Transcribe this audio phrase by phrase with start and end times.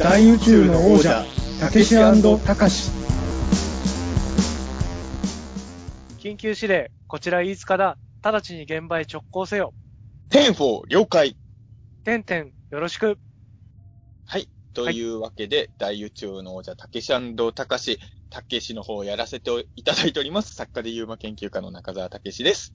[0.00, 1.26] 大宇宙の王者
[1.60, 2.90] たけしたかし
[6.18, 7.98] 緊急指令、こちら飯塚だ。
[8.22, 9.74] 直ちに現場へ直行せよ。
[10.30, 11.36] テンフォー了解。
[12.02, 13.18] てんてん、よろしく。
[14.24, 14.48] はい。
[14.72, 17.12] というわけで、大宇宙の王者、たけし
[17.54, 20.54] たかし、たけしの方をやらせていただいております。
[20.54, 22.72] 作家で UMA研究家の中沢たけしです。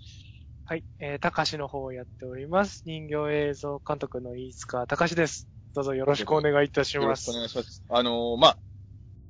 [0.65, 0.83] はい。
[0.99, 2.83] えー、たかしの方をやっております。
[2.85, 5.47] 人形映像監督の飯塚たかしです。
[5.75, 7.33] どうぞよろしくお願いいたしますよろしくお。
[7.33, 7.83] 願いします。
[7.89, 8.59] あのーまあ、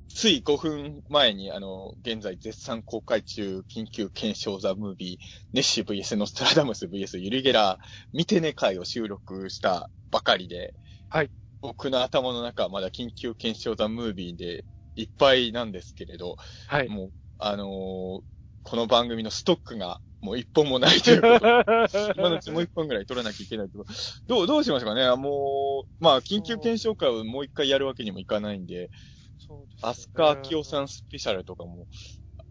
[0.08, 5.18] つい5分前に、あのー現在絶賛公開中、緊急検証ザ・ムービー、
[5.52, 10.74] ネッシー VS ノストラダムス VS ユリゲラー、見てね会を収録したばかりで、
[11.08, 11.30] はい。
[11.60, 16.36] 僕の頭の中はまだ緊急検証ザ・ムービーでいっぱいなんですけれど、
[16.68, 16.88] はい。
[16.88, 18.20] もう、あのー
[18.68, 21.38] この番組のストックがもう一本もないということ。
[21.38, 23.84] で今のうちもう一本ぐらい取らなきゃいけないと。
[24.26, 25.08] どう、どうしましょうかね？
[25.14, 28.90] もう、まあ、緊急検証会をもう一回やるわけにもいかないんで、
[29.38, 29.88] そうですね。
[29.88, 31.86] アスカアキオさんスペシャルとかも、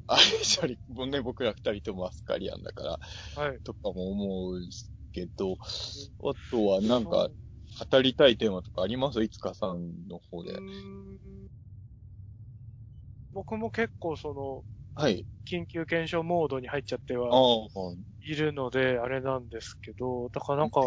[0.08, 3.00] あれじゃり、ね、僕ら二人ともアスカリアンだか
[3.36, 3.60] ら、はい。
[3.66, 5.58] とかも思うんですけど、
[6.24, 7.28] あとはなんか、
[7.92, 9.22] 語りたいテーマとかあります？
[9.22, 10.54] いつかさんの方で。
[13.34, 14.64] 僕も結構その、
[14.96, 15.26] はい。
[15.50, 20.82] 緊急検証モードに入っちゃってあはあ、いるので、あれなんですけど、だからなんか、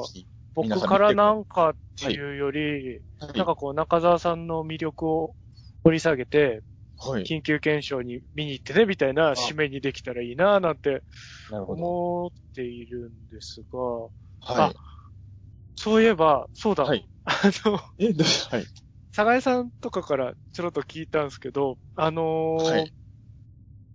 [0.54, 5.34] 僕からなんかっていうより、はい、なんかこう、中澤さんの魅力を
[5.84, 6.62] 掘り下げて、
[6.96, 7.22] はい。
[7.22, 11.02] 緊急検証に見に行ってね、みたいな締めにできたらいいなぁなんて。
[11.50, 13.78] 思っているんですが、
[14.40, 14.74] はい。
[15.76, 17.32] そういえば、そうだ、はいあ
[17.64, 18.66] の、え、どうしはい。
[19.14, 22.92] 佐賀江さんとかからちょろっと聞いたんですけど、あのーはい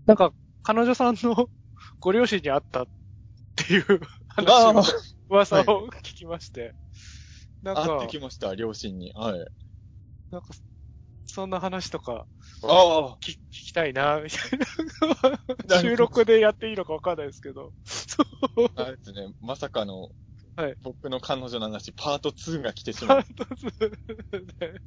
[0.05, 1.49] なんか、彼女さんの
[1.99, 2.87] ご両親に会ったっ
[3.55, 4.83] ていう 話あを、
[5.29, 6.75] 噂を聞きまして、
[7.61, 9.11] なんあ、会っかて、きました、両親に。
[9.15, 9.47] はい。
[10.31, 10.47] なんか、
[11.25, 12.27] そんな話とか
[12.63, 14.67] あ聞聞きたいな、みたいな。
[15.81, 17.73] 収録でやっていいのかわかんないですけど。
[17.85, 18.23] そ
[18.57, 18.69] う。
[18.75, 20.09] あ、あれですね、まさかの、
[20.55, 23.17] はい僕の彼女の話、パート2が来てしまう。
[23.17, 24.81] パート2で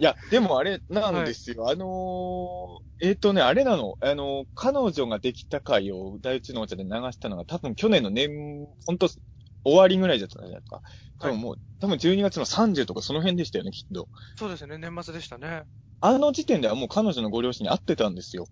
[0.00, 1.68] いや、でもあれなんですよ。
[1.68, 3.98] あのー、えっ、とね、あれなの。
[4.00, 8.30] あのー彼女ができた回を大内のお茶で流したのが多分去年の年、
[8.86, 9.08] ほんと、
[9.62, 10.80] 終わりぐらいだったんじゃないですか。
[11.18, 14.08] 多分もう、多分12月の30とかその辺でしたよね、きっと。
[14.36, 15.64] そうですね、年末でしたね。
[16.00, 18.46] あの時点ではもう彼女のご両親に会ってたんですよ。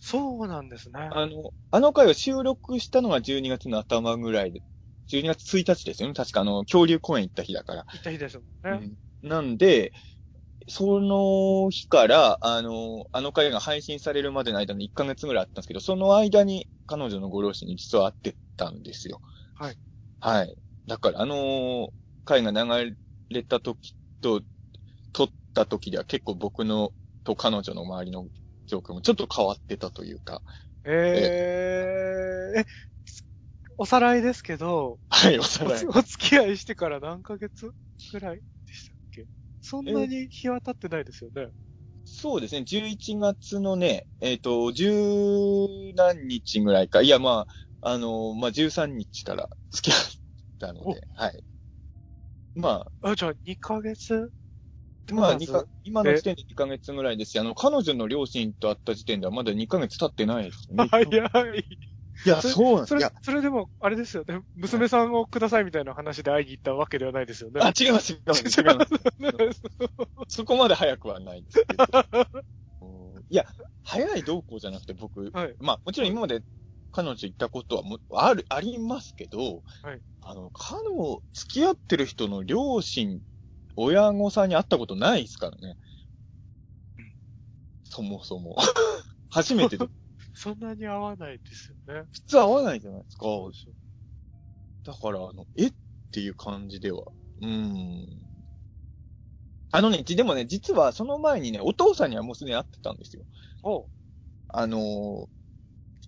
[0.00, 1.08] そうなんですね。
[1.10, 4.60] あの、あの回を収録したのが12月の頭ぐらいで、
[5.10, 6.14] 12月1日ですよね。
[6.14, 7.86] 確かあの、恐竜公園行った日だから。
[7.90, 8.86] 行った日ですもんね。
[8.86, 9.92] うんなんで、
[10.68, 19.20] その日から、あの、あの回が配信されるまでの間の1ヶ月ぐらいあったんですけど、その間に彼女のご両親に実は会ってたんですよ。
[19.54, 19.76] はい。
[20.20, 20.54] はい。
[20.86, 21.88] だから、あの
[22.24, 22.96] 回が流
[23.30, 24.42] れた時と、
[25.12, 26.92] 撮った時では結構僕の
[27.24, 28.26] と彼女の周りの
[28.66, 30.42] 状況もちょっと変わってたというか、
[30.84, 32.64] えー、え、
[33.76, 35.86] おさらいですけど、はい、おさらい。
[35.86, 37.72] おお付き合いしてから何ヶ月
[38.12, 38.40] ぐらい？
[39.68, 41.52] そんなに日は経ってないですよね。
[42.04, 47.02] そうですね、11月のね、えっ、と、十何日ぐらいか。
[47.02, 47.46] いや、ま
[47.82, 50.00] あ、あの、まあ、13日から付き合っ
[50.58, 51.44] たので、はい。
[52.54, 54.30] まあ、じゃあ2ヶ月？
[55.16, 60.90] あ、まあ、まず二か今の時点で2ヶ月ぐらいですし、あの、彼女の両親と会った時点ではまだ2ヶ月経ってないですよね。
[60.90, 61.26] 早
[61.56, 61.78] い。
[62.24, 64.40] いや、そうなんそれそれでも、あれですよね。
[64.56, 67.60] 娘さんをくださいみたいな話で会いに行ったわけではないですよね。
[67.62, 68.86] あ、違います、違います、 違いま
[69.52, 69.62] す。
[70.28, 71.84] そこまで早くはないんですけど。
[72.80, 73.44] う んいや、
[73.84, 75.54] 早いどうこうじゃなくて僕、はい。
[75.60, 76.42] まあ、もちろん今まで
[76.92, 83.20] 彼女行ったことはもある、ありますけど、はいあの、彼女、付き合ってる人の両親、
[83.76, 85.76] 親御さんに会ったことないですからね。
[87.84, 88.56] そもそも。
[89.30, 89.86] 初めてで、
[90.38, 92.04] そんなに合わないですよね。
[92.12, 93.24] 普通会わないじゃないですか。
[93.26, 93.74] そうですよ
[94.84, 95.66] だから、あの、え？
[95.68, 95.72] っ
[96.12, 97.02] ていう感じでは。
[97.42, 98.06] うーん。
[99.70, 103.24] あのね、じでもね、実はその前にね、お父さんにはもうすでに会ってたんですよ。
[103.62, 103.88] おう
[104.48, 105.26] あのー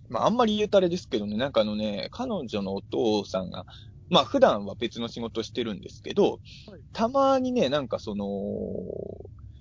[0.09, 3.65] まあ、あんまり言うとあれですけどね、なんかあのね、彼女のお父さんが、
[4.09, 8.27] まあ、普段は別の仕事してるんですけど、はいたまにね、なんかその、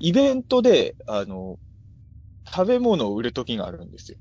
[0.01, 1.59] イベントで、あの、
[2.53, 4.19] 食べ物を売る時があるんですよ。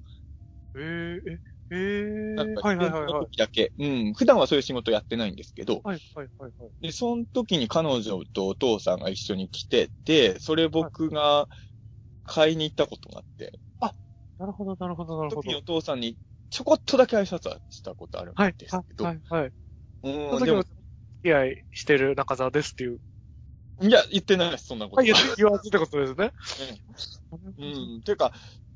[0.75, 1.39] えー、え、
[1.71, 3.25] えー、なんか、はいイベントのはいはいはい。
[3.25, 3.74] 時だけ。
[3.77, 4.13] うん。
[4.13, 6.71] 普段はそういう仕事やってないんですけど、はいはいはいはい。
[6.81, 11.48] で、その時に彼女とお父さんが一緒に来てて、それ僕が
[12.24, 13.60] 買いに行ったことがあって、
[14.39, 15.62] なるほどなるほどなるほどその時にお。
[15.62, 16.18] 父さんに
[16.50, 19.51] ちょこっとだけ挨拶はしたことあるんはい、ですけど、はい、はい。
[20.04, 20.75] うん、その時もでも付、
[21.24, 23.01] き合いしてる中澤ですっていう
[23.81, 25.01] いや、言ってないです、そんなこと。
[25.01, 26.31] あ、言わずってことですね。
[27.57, 27.66] う
[27.98, 28.01] ん。
[28.01, 28.33] ていうか、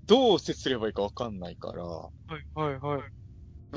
[0.08, 3.04] どう接すればいいかわかんないから、はい、はい、はい。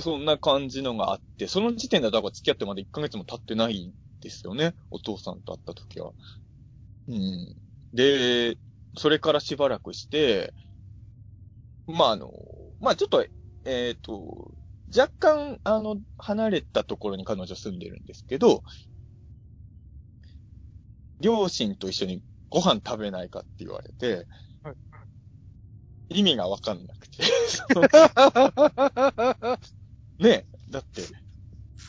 [0.00, 4.74] そんな感じのがあって、その時点ではだから付き合ってまだ1ヶ月も経ってないんですよね。
[4.90, 6.12] お父さんと会った時は。
[7.08, 7.56] うん。
[7.92, 8.58] で、
[8.96, 10.54] それからしばらくして、
[11.86, 12.30] まあ、あの、
[12.80, 13.26] まあ、ちょっと、
[13.64, 14.52] えっ、と、
[14.94, 18.62] 若干、あの、離れたところに彼女住んでるんですけど、
[21.20, 24.26] 両親と一緒にご飯食べないかって言われて、はい
[26.08, 27.24] 意味がわかんなくて。
[30.18, 31.02] ねえ、だって、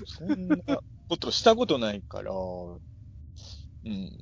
[0.06, 0.58] そんな
[1.08, 4.18] ことしたことないから、うん。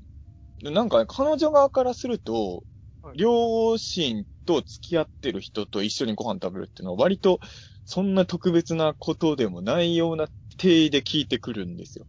[0.60, 2.64] でなんかね、彼女側からすると、
[3.02, 7.40] はい両親と付き合ってる人と一緒にご飯食べるっていうのは割と、
[7.86, 10.28] そんな特別なことでもないような
[10.58, 12.08] 定義で聞いてくるんですよ。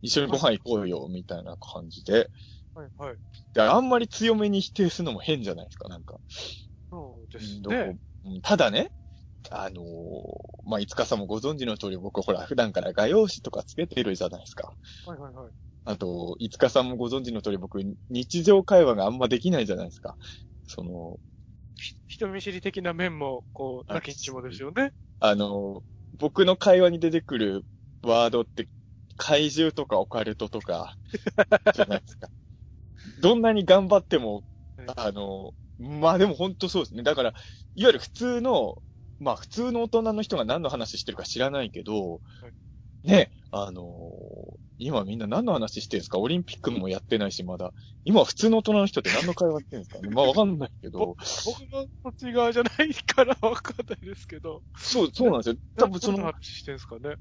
[0.00, 2.30] 一緒にご飯行こうよ、みたいな感じで。
[2.72, 3.16] はい、はい。
[3.52, 6.20] で、あんまり強めに否定するのも変じゃないですか、なんか。
[7.30, 7.96] ですね。
[8.42, 8.90] ただね、
[9.50, 9.84] あのー
[10.64, 14.72] まあ、いつかさんもご存知の通り、僕ほら、普段から画用紙とかつけてるじゃないですか。
[15.04, 15.52] はい、はい、はい。
[15.84, 17.78] あと、いつかさんもご存知の通り、僕、
[18.10, 20.16] 日常会話があんまできないじゃないですか。
[20.66, 21.20] その、
[21.76, 24.92] ひ人見知り的な面も、こう、あなきにちもですよね。
[25.20, 25.84] あのー
[26.18, 27.66] 僕の会話に出てくる
[28.02, 28.70] ワードって、
[29.18, 30.96] 怪獣とかオカルトとか、
[31.74, 32.30] じゃないですか。
[33.20, 34.44] どんなに頑張っても
[34.76, 37.02] はい、あのーまあでも本当そうですね。
[37.02, 37.30] だから、
[37.74, 38.76] いわゆる普通の、
[39.18, 42.20] まあ普通の大人の人が何の話してるか知らないけど、
[43.04, 46.18] ね、あのー今みんな何の話してるんですか？
[46.18, 47.72] オリンピックもやってないし、まだ。
[48.04, 50.06] 今は普通の大人の人って何の会話してるんですか？
[50.06, 54.62] ね まあわかんないけど、僕のそっち側じゃないからわかんないですけど。
[54.76, 55.56] そう、そうなんですよ。
[55.78, 57.16] 多分そ何の、話してんすかね？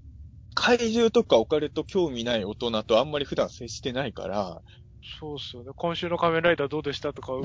[0.54, 4.62] 怪獣とかオカルト興味ない大人とあんまり普段接してないから、
[5.20, 5.72] そうっすよね。
[5.76, 7.42] 今週の仮面ライダーどうでしたとか、見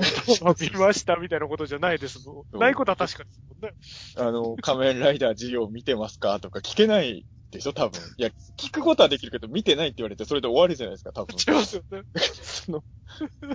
[0.79, 2.45] ましたみたいなことじゃないですも。
[2.55, 3.73] んないことは確かですもんね。
[4.17, 7.99] あの、仮面ライダー授業見てますかとか聞けないでしょ多分。
[8.17, 11.35] いや、聞くことはできるけど見てないって言われてそれで終わりじゃないですか多分。
[11.35, 12.03] 違いますよね。
[12.41, 12.83] その、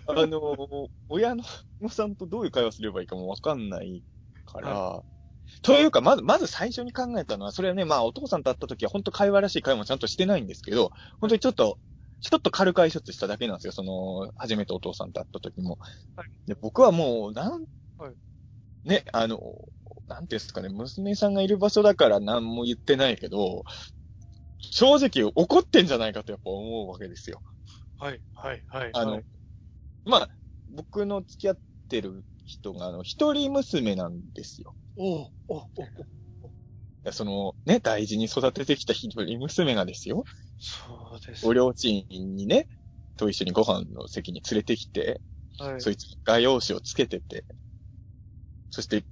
[0.06, 1.44] あの、親の
[1.82, 4.04] おさんとどういう会話すればいいかもわかんない
[4.44, 5.02] から、
[5.62, 11.78] というか、まず、まず最初に考えたのは、それはね、まあ、お父さんと会った時は、本当会話らしい会話もちゃんとしてないんですけど、本当にちょっと、
[12.20, 13.72] ちょっと軽く挨拶しただけなんですよ。
[13.72, 15.78] その、初めてお父さんと会った時も。
[16.16, 17.64] はいで僕はもう、なん、
[17.98, 18.14] はい
[18.84, 19.40] ね、あの、
[20.06, 23.64] なんていうんですかね、娘さんがいる場所だから何も言ってないけど、
[24.60, 27.42] 正直怒ってんじゃないかとやっぱ思うわけですよ。
[27.98, 28.90] はい、はい、はい。
[28.92, 29.24] あの、はい
[30.04, 30.28] まあ、
[30.68, 31.58] 僕の付き合っ
[31.88, 34.74] てる人が、あの、一人娘なんですよ。
[34.96, 40.24] おうおうおういやその、ね、大事に育ててきた一人娘がですよ。
[40.58, 41.46] そうです。
[41.46, 42.68] ご両親にね、
[43.16, 45.20] と一緒にご飯の席に連れてきて、
[45.58, 45.80] はい。
[45.80, 47.44] そいつ画用紙をつけてて、
[48.70, 49.04] そして、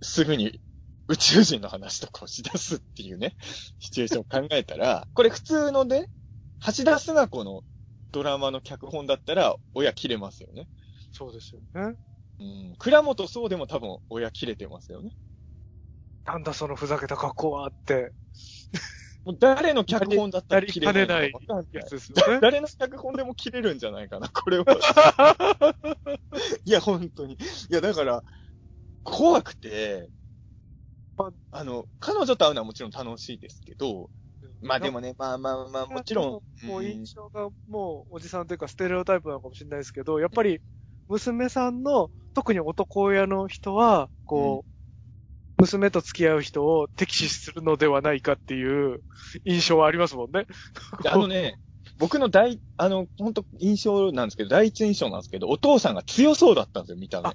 [0.00, 0.60] すぐに
[1.08, 3.36] 宇宙人の話とかをし出すっていうね、
[3.78, 6.08] シチュエーションを考えたら、これ普通のね、
[6.64, 7.62] 橋田壽賀子の
[8.12, 10.68] ドラマの脚本だったら、親切れますよね。
[11.12, 11.94] そうですよね。
[12.40, 12.74] うん。
[12.78, 15.12] 倉本そうでも多分親切れてますよね。
[16.24, 18.12] なんだそのふざけた格好はって
[19.24, 21.32] もう誰の脚本だったら切れないない
[21.72, 22.40] やつですよだね。
[22.40, 24.64] 誰の脚本でも切れるんじゃないかな、 これは。
[26.64, 27.34] いや、本当に。
[27.34, 27.38] い
[27.68, 28.24] や、だから、
[29.04, 30.10] 怖くて
[31.16, 34.10] ま、あの、彼女と会うのはもちろん楽しいですけど、
[34.60, 36.66] まあでもね、まあまあまあ、もちろん。
[36.66, 40.60] もううん印象がもうおじさんというかステレオタイプなのかもしれないですけど、やっぱり
[41.08, 44.71] 娘さんの、特に男親の人は、こう、
[45.58, 49.00] 娘と付き合う人を敵視するのではないかっていう
[49.44, 50.46] 印象はありますもんね。
[51.08, 51.56] あのね、
[51.98, 57.34] 僕の大、あの、本当印象なんですけど、第一印象なんですけど、お父さんが強そうだったんですよ、見た目あ。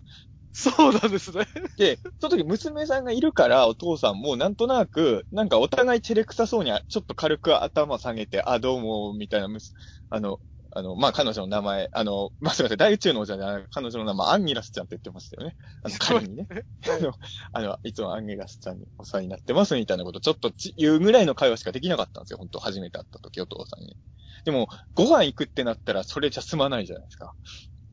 [0.52, 1.46] そうなんですね。
[1.78, 9.76] で、その時娘さんがいるから、お父さんもなんとなく、なんかお互い照れくさそうに、ちょっと軽く頭下げて、あ、どうも、みたいなむす、
[10.10, 10.40] あの、
[10.72, 15.56] あの、まあ、彼女の名前、あの、まあ、すみません、大宇宙の王者で、彼女の名前、アンギラスちゃんって言ってましたよね。
[15.84, 16.48] あの、 仮にね。
[16.90, 17.14] あの、
[17.54, 23.98] あの、いつもアンギラスちゃんにお世話になってます、みたいなこと、ちょっとち言うぐらいの会話しかできなかったんですよ、本当初めて会った時、お父さんに。
[24.46, 27.34] でも、ご飯行くってなったら、それじゃ済まないじゃないですか。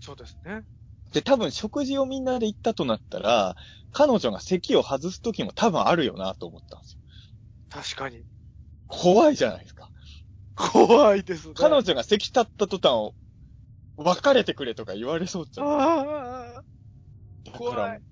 [0.01, 0.63] そうですね。
[1.13, 3.57] で、多分食事をみんなで行ったとなったら、
[3.93, 6.99] 彼女が席を外す時も多分あるよなと思ったんですよ。
[7.71, 8.25] 確かに。
[8.87, 9.91] 怖いじゃないですか。
[10.57, 11.55] 怖いですね。
[11.57, 13.15] 彼女が席立った途端、
[13.97, 15.67] 別れてくれとか言われそうじゃん。
[15.67, 16.01] あ
[16.59, 16.63] あ、
[17.59, 18.03] 怖い。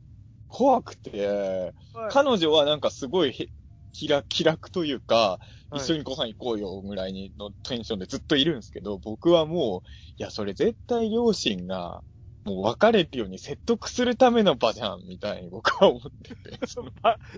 [0.49, 1.75] 怖くて、
[2.11, 3.49] 彼女はなんかすごいへ、
[3.93, 5.39] 気楽、気楽というか、
[5.71, 12.05] はい一緒にご飯行こうよぐらいにのテンションでずっといるんですけど、僕はもう、いや、それ絶対両親が、
[12.45, 16.59] もう別れるように説得するための場じゃん、みたいに僕は思ってて。
[16.67, 16.85] そ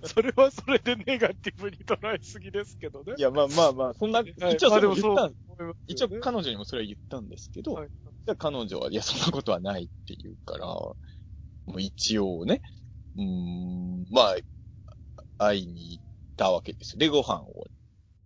[0.02, 3.14] それはそれでネガティブに捉えすぎですけどね。
[3.18, 5.34] いや、まあまあまあ、そんな、はい一応それ言ったね
[5.87, 7.88] 一応彼女にもそれは言ったんですけど、はい
[8.26, 10.96] じゃあ彼女は、いや、そんなことはないって言うから、も
[11.66, 12.62] う一応ね、
[13.16, 14.37] うーん、まあ、
[15.38, 16.04] 会いに行っ
[16.37, 16.99] たわけですよ。
[16.99, 17.66] で、ご飯を、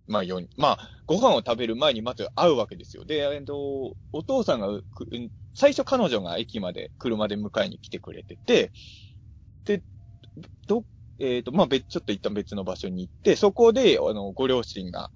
[0.07, 3.05] まあ、よに、まあ、ご飯を食べる前にまず会うわけですよ。
[3.05, 8.71] で、えっと、お父さんがく、うん最初彼女が駅まで車で迎えに来てくれてて、
[9.65, 9.83] で、
[10.69, 10.85] ど、
[11.19, 15.11] えっ、と、まあ、別、ちょっと一旦別の場所に行って、そこで、あの、ご両親が、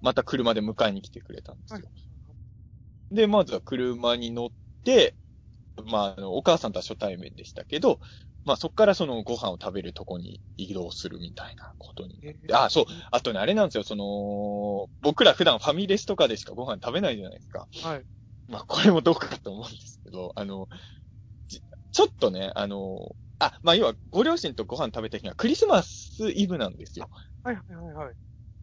[0.00, 1.88] また車で迎えに来てくれたんですよ。
[3.12, 4.48] で、まずは車に乗っ
[4.82, 5.14] て、
[5.84, 8.00] まあ、あの、お母さんとは初対面でしたけど、
[8.44, 12.54] まあ、そこからそのご飯を食べるとこに移動するみたいなことになって。
[12.54, 12.84] あ、そう。
[13.12, 17.68] あとね、あれなんですよ、その、僕ら普段ファミレスとかでしかご飯食べないじゃないですか。
[17.84, 18.04] はい。
[18.48, 20.68] まあ、これもどうかと思うんですけど、あの、
[21.48, 27.08] じちょっとね、あの、あ、まあ、要は、ご両親とご飯食べた日がクリスマスイブなんですよ。
[27.42, 28.14] はいはいはいはい。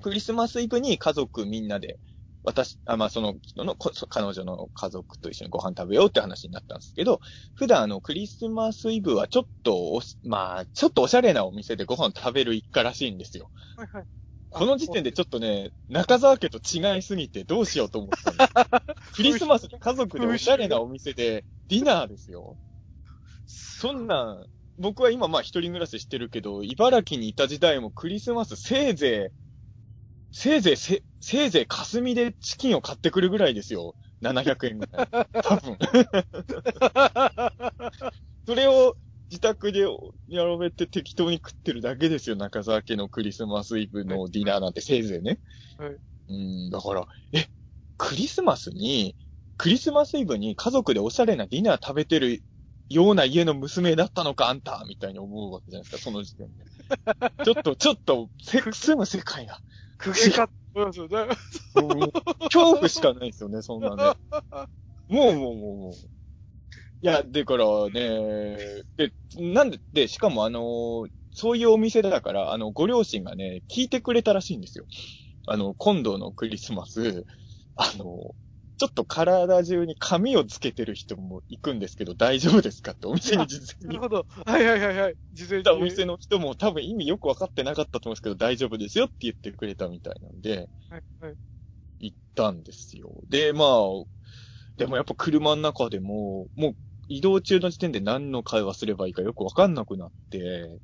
[0.01, 1.99] クリスマスイブに家族みんなで、
[2.43, 7.19] 私、あ、まあ、その人の、彼女の家族と一緒にご飯食べようって話になったんですけど、
[7.53, 13.51] 普段あの、クリスマスイブはちょっとおし、まあ、ちょっとおしゃれなお店でご飯食べる一家らしいんですよ。
[13.75, 14.05] はいはい。
[14.51, 18.49] この時点でちょっとね、中沢家と違いすぎてどうしようと思ったんです。
[19.15, 22.57] クリスマスに家族でおしゃれなお店でディナーですよ。
[23.47, 24.45] そんなん、
[24.77, 29.37] 僕は今まあ一人暮らししてるけど、茨城にいた時代もクリスマスせいぜい、
[30.33, 33.95] せいぜいせ、せいぜい霞でチキンを買ってくるぐらいですよ。
[34.21, 35.07] 700円ぐらい。
[35.41, 35.77] 多分。
[38.45, 38.80] それを自
[39.55, 39.85] 宅で
[40.27, 42.35] やられて適当に食ってるだけですよ。
[42.35, 45.39] 中沢家のクリスマスイブのディナーなんてせいぜいね。
[45.77, 45.97] はい
[46.29, 47.47] うん、だから、え、
[47.97, 49.15] クリスマスに、
[49.57, 52.41] クリスマスイブに家族でおしゃれなディナー食べてる
[52.89, 56.63] ような家の娘だったのか、あんたみたいに思うわけじゃないですか、その時点で。
[57.43, 59.61] ちょっと、ちょっと、せ住む世界が。
[59.97, 61.07] くげかって思いますよ
[62.43, 64.03] 恐怖しかないですよね、そんなね。
[65.09, 65.93] もうもうもうもう。
[67.03, 68.57] いや、だからね、
[68.97, 74.85] で、なんで、で、しかもあのそういうお店だから、あの、ご両親がね、聞いてくれたらしいんですよ。
[75.47, 77.25] あの、今度のクリスマス、
[77.75, 78.35] あの、
[78.77, 84.25] ちょっと体中に紙をつけてる人も行くんですけど、大丈夫ですかってお店に事前になるほど。
[84.45, 85.15] はいはいはいはい。
[85.33, 85.69] 事前に。
[85.69, 91.35] お店の人も多分意味よくわかってなかったと思うんですけど、大丈夫ですよって言ってくれたみたいなんで、はいはい。
[91.99, 93.09] 行ったんですよ。
[93.29, 93.67] で、まあ、
[94.77, 96.75] でもやっぱ車の中でも、もう
[97.15, 100.79] 移動中の時点で何の会話すればいいかよくわかんなくなって、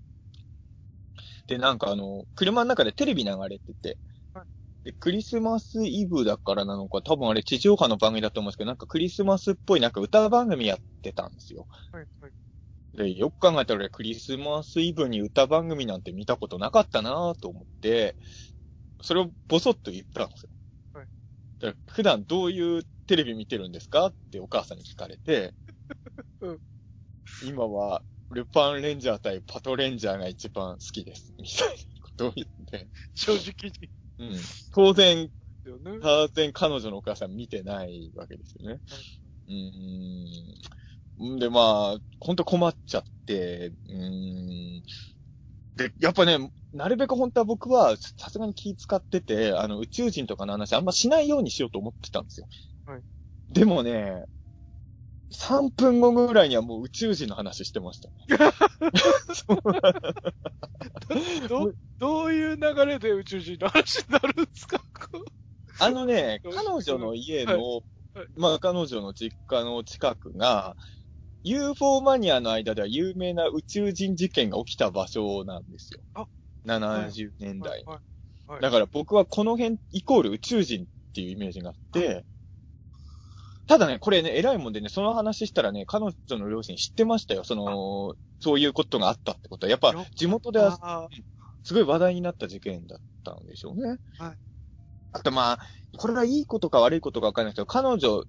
[1.48, 3.98] で、なんかあの、車の中でテレビ流れてて
[4.34, 4.46] はい、
[4.86, 11.67] で、クリスマスイブだからなのか、多分あれ地上波の番組だと思うんですけど、なんかクリスマスっぽいなんか歌番組やってたんですよ。
[11.91, 12.31] はいはい。
[12.93, 18.17] で、よく考えたら俺クリスマスイブに歌番組なんて見たことなかったなと思って、
[19.01, 20.50] それをボソッと言ったんですよ。
[20.93, 21.07] はい
[21.60, 25.66] だから普段どういうテレビ見てるんですかってお母さんに聞かれて、うん
[27.44, 31.34] 今はルパンレンジャー対パトレンジャーが一番好きです。
[31.38, 33.89] みたいなことを言って、 正直に。
[34.20, 34.41] うん、
[34.74, 35.32] 当然、
[35.65, 36.00] ね。
[36.01, 38.82] 当然彼女のお母さん見てないわけですよね。
[39.48, 41.36] うーん。
[41.36, 44.84] んで、まあ、ほんと困っちゃって、うーん。
[45.75, 52.48] で、やっぱね、なるべく本当は僕は、さすがに気使ってて、あの、宇宙人とかの話あんましないようにしようと思ってたんですよ。
[52.86, 53.01] はい。
[53.50, 54.25] でもね、
[55.31, 58.10] 3分後ぐらいにはもう宇宙人の話してました。
[58.10, 58.51] ね。
[61.50, 64.81] ど、どういう流れで宇宙人の話になるんですか？
[65.79, 67.77] あのね、 彼女の家の、は
[68.24, 68.27] い。
[68.36, 70.75] まあ彼女の実家の近くが、
[71.43, 76.00] UFO マニアの間では有名な宇宙人事件が起きた場所なんですよ。
[76.13, 76.25] あ
[76.65, 77.84] 70年代。
[77.86, 78.00] はい。
[78.48, 78.62] はい。
[78.62, 82.25] だから僕はこの辺イコール宇宙人っていうイメージがあって、
[83.67, 87.43] ただね、これね、偉いもんでね、その話したらね、彼女の両親知ってましたよ。
[87.43, 89.69] その、そういうことがあったってことは。
[89.71, 91.07] やっぱ地元ではあ
[91.63, 93.97] すごい話題になった事件だったんでしょうね。
[94.17, 94.38] はい。
[95.12, 95.59] あとまあ、
[95.97, 98.24] これはいいことか悪いことかわかんないけど、彼女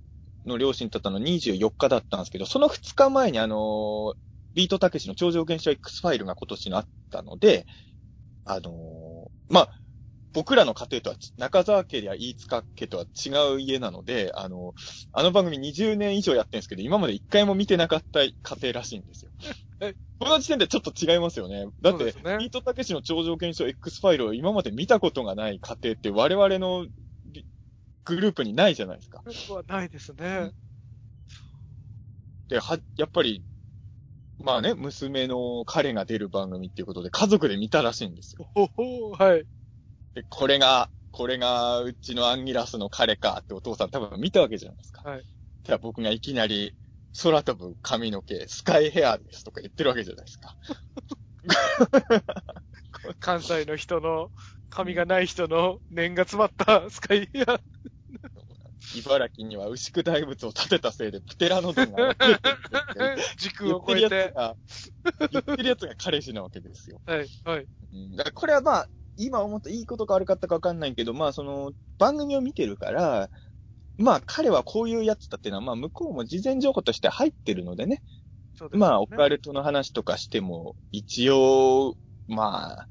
[0.44, 4.14] の両親とったの24日だったんですけど、その2日前にあの、
[4.54, 7.66] ビートたけしの超常現象 X ファイルが今年のあったので、
[8.44, 9.70] あのまあ、
[10.38, 14.72] 僕らの家庭とはち、中沢家や飯塚家とは違う家なので、あの、
[15.12, 19.32] あの番組20年以上やってるんですけど、今まで1回も見てなかった家庭らしいんですよ。
[19.80, 19.94] え？
[20.20, 21.66] この時点でちょっと違いますよね。
[21.82, 26.86] だって、ねビートたけしの超常現象 X ファイルを今まで見たことがない過程って我々の
[27.24, 27.44] リ
[28.04, 29.24] グループにないじゃないですか。
[29.52, 30.52] はないですね。
[32.48, 33.42] で、は、やっぱり、
[34.38, 38.48] まあね、娘の彼が出る番組っていうことで家族で見たらしいんですよ。
[38.54, 39.44] ほほはい。
[40.14, 45.08] で、これが、これがうちのアンギラスの彼かってお父さん多分見たわけじゃないですか。
[45.08, 45.24] はい。
[45.64, 46.74] じゃあ僕がいきなり、
[47.22, 50.56] 空飛ぶ髪の毛、スカイヘアですとか言ってるわけじゃないですか。
[53.20, 54.30] 関西の人の、
[54.70, 57.60] 髪がない人の念が詰まったスカイヘア。
[58.94, 62.36] 茨城には牛久大仏を建てたせいでプテラノドンがてて
[63.38, 64.32] 時言空を超えってるやつて。
[64.34, 64.56] が、
[65.32, 67.00] 言ってるやつが彼氏なわけですよ。
[67.06, 67.66] はい、はい。
[67.92, 73.30] うんだからこれはまあ、今思ったいいことか悪かったかわかんないけど、まあその、番組を見てるから、
[73.98, 78.02] まあ彼はこういうやつだっていうのは、まあ向こうも事前情報として入ってるのでね。
[78.52, 81.96] ですねまあオカルトの話とかしても、一応、
[82.28, 82.88] まあ、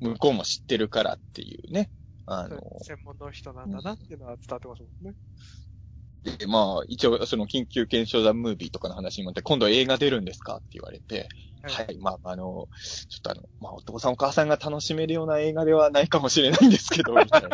[0.00, 1.90] 向こうも知ってるからっていうね。
[2.26, 5.14] あの、専門の人なんだなっていうのは伝わってますもんね。
[6.38, 11.28] で、まあ、一応、その緊急検証ザムービーとかの話にもあって、今度映画出るんですかって言われて、
[11.62, 12.44] はい、まあ、あの、
[13.08, 17.48] ちょっとあの、まあ、お父さんお母さんが楽しめるような映画ではないかもしれないんですけど、みたいな。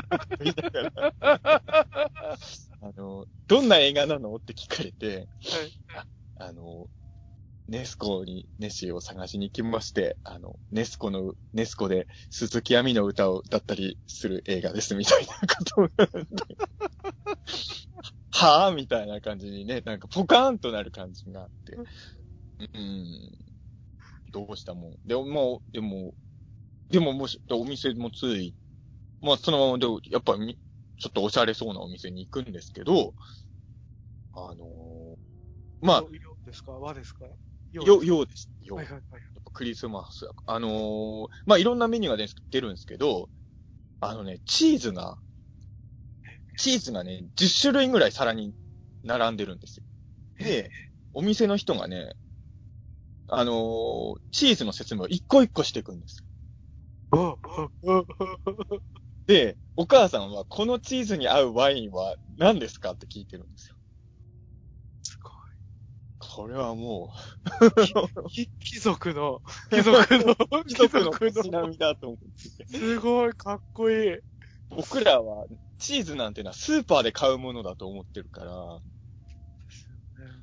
[2.80, 4.34] あの、どんな映画なの？
[4.34, 5.28] って聞かれて、
[6.36, 6.88] あの、
[7.68, 15.88] ネスコにネシを探しに行きまして、あの、ネスコの、ネスコで鈴木亜美の歌を歌ったりする映画ですみたいなことを
[18.42, 18.74] はぁ？
[18.74, 21.76] みたいな感じにね、なんかポカーンとなる感じがあって、
[22.74, 23.30] うん、
[24.32, 24.96] どうしたもん。
[25.04, 26.14] でも、もう、でも、
[26.90, 28.54] でももし、お店もつい、
[29.20, 30.58] まあそのままで、やっぱみ
[30.98, 33.14] ちょっとおしゃれそうなお店に行くんですけど、
[34.34, 35.16] あのー
[35.86, 36.02] まあ、
[36.46, 36.72] ですか？
[36.72, 37.24] 和ですか？
[37.72, 38.50] よよ、ようです。
[38.60, 38.78] よう。
[38.78, 39.02] はいはいはい。
[39.12, 40.28] やっぱクリスマス。
[40.46, 43.28] あのーまあ、いろんなメニューが出出るんですけど、
[44.00, 45.16] あのね、チーズが、
[46.56, 48.54] チーズがね、10種類ぐらい皿に
[49.02, 49.84] 並んでるんですよ。
[50.38, 50.70] で、
[51.12, 52.14] お店の人がね、
[53.28, 56.26] あのーチーズの説明を一個一個していくんですよ。
[59.26, 63.76] で、お母さんは、このチーズに合うワインは何ですかって聞いてるんですよ。
[65.02, 65.32] すごい。
[66.18, 67.12] これはも
[67.76, 67.94] き
[68.60, 71.70] 貴族の、貴族の、う、貴貴族の族口の。
[72.66, 74.18] すごい、かっこいい。
[74.70, 75.46] 僕らは、
[75.82, 78.80] チーズなんてのはスーパーで買うものだと思ってるから、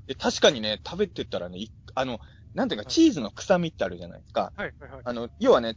[0.08, 2.20] で、確かにね、食べてたらね、いあの、
[2.54, 4.54] なんていうか、チーズの臭みってあるじゃないですか。
[4.56, 5.02] はいはいはい。
[5.04, 5.76] あの、要はね、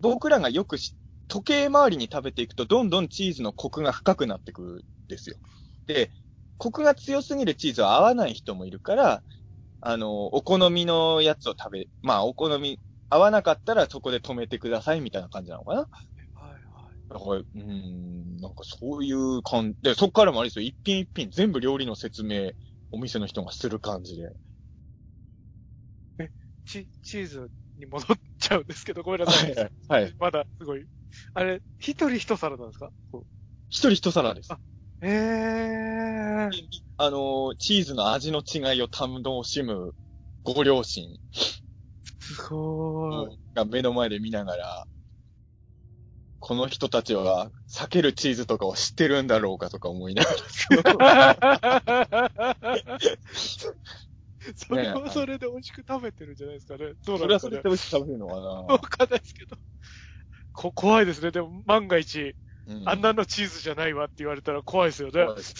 [0.00, 0.94] 僕らがよくし、
[1.28, 5.36] 時計回りに食べていくと、どんどんチーズのコクが深くなってくるんですよ。
[5.86, 6.12] で、
[6.58, 9.24] コクが強すぎるチーズは合わない人もいるから、
[9.80, 12.80] あの、お好みのやつを食べ、まあ、お好み、
[13.10, 15.88] 合わなかったらそこで止めてくださいみたいな感じなのかな。
[17.08, 22.52] だから、うーん、なんかそういう感じで、そっからもあれですよ、一品一品全部料理の説明、
[22.90, 24.30] お店の人がする感じで。
[26.64, 29.54] チ、チーズに戻っちゃうんですけど、ごめんなさい。
[29.54, 29.72] はい。
[29.88, 30.14] はい。
[30.18, 30.84] まだすごい。
[31.34, 32.90] あれ、一人一皿なんですか？
[33.68, 34.52] 一人一皿です。
[34.52, 34.58] あ
[35.02, 36.68] ええー。
[36.96, 39.94] あの、チーズの味の違いを楽しむ
[40.42, 41.16] ご両親
[42.20, 43.38] すごい。
[43.54, 44.86] が目の前で見ながら、
[46.46, 50.36] この人たちは避けるチーズとかを知ってるんだろうかとか思いながら。
[54.54, 56.92] それはそれで美味しく食べてるんじゃないですかね。
[57.04, 59.56] どうそなんですかねれはそれで美味しく食べるのかわかんないですけど。
[60.52, 61.32] こ、怖いですね。
[61.32, 65.26] でも、万が一、な、うあんなのチーズじゃないわって言われたら怖いですよね。
[65.26, 65.54] そうです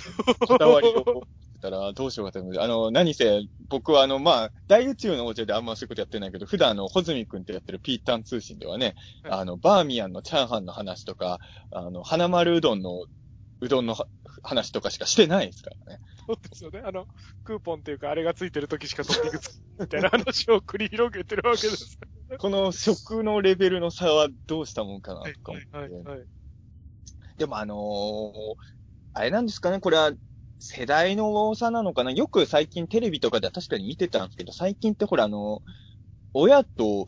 [0.47, 2.61] こだわりを持ってたらどうしようかと思って。
[2.61, 11.39] あの、何せ、僕はあの、まあ、大宇宙の王者であんまそういうことやってないけど、普段あの、ホズミ君ってやってるピータン通信ではね、はいあの、バーミヤンのチャーハンの話とか、
[11.71, 13.07] あの、花丸うどんの
[13.61, 14.07] うどんのは
[14.43, 16.01] 話とかしかしてないですからね。
[16.27, 16.83] そうですよね。
[16.85, 17.07] あの、
[17.45, 21.99] クーポンっていうか、あれがついてる時しかトッピングつみたいな話を繰り広げてるわけです。
[22.39, 25.77] この食のレベルの差はどうしたもんかなはいとか思って。
[25.77, 26.27] はいはい。
[27.39, 28.77] でもあのー
[29.19, 30.13] あれなんですかね、これは
[30.59, 32.11] 世代の差なのかな？
[32.13, 35.63] よく最近テレビとかでは確かに見てたんですけど、最近ってほらあの、
[36.35, 37.07] 親と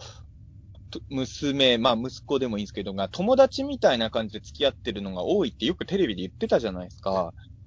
[0.91, 7.11] と娘、まあ息子でもいいんですけどが、友達みたいな感じで付き合ってるのが多いってよくテレビで言ってたじゃないですか。
[7.13, 7.19] で、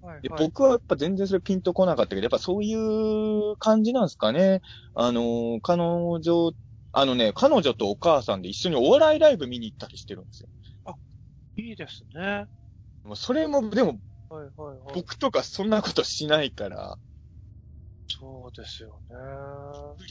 [0.08, 4.62] はいはい僕はやっぱ全然それピンとこなかったけど、やっぱそういう感じなんですかね。
[4.96, 6.54] あのー彼女、
[6.94, 10.50] あのね、彼女とお母さんで一緒にお笑いライブ見に行ったりしてるんですよ。
[11.56, 12.46] いいですね。
[13.16, 14.00] それも、でも
[14.32, 14.94] はいはいはい。
[14.94, 16.98] 僕とかそんなことしないから、
[18.08, 19.16] そうですよね。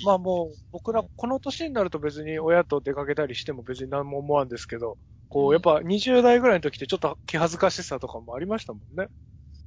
[0.05, 9.09] まあもう、僕ら、この年になると別に親と出かけたりしても別に何も思わんですけど、こう、やっぱ20代ぐらいの時ってちょっと気恥ずかしさとかもありましたもんね。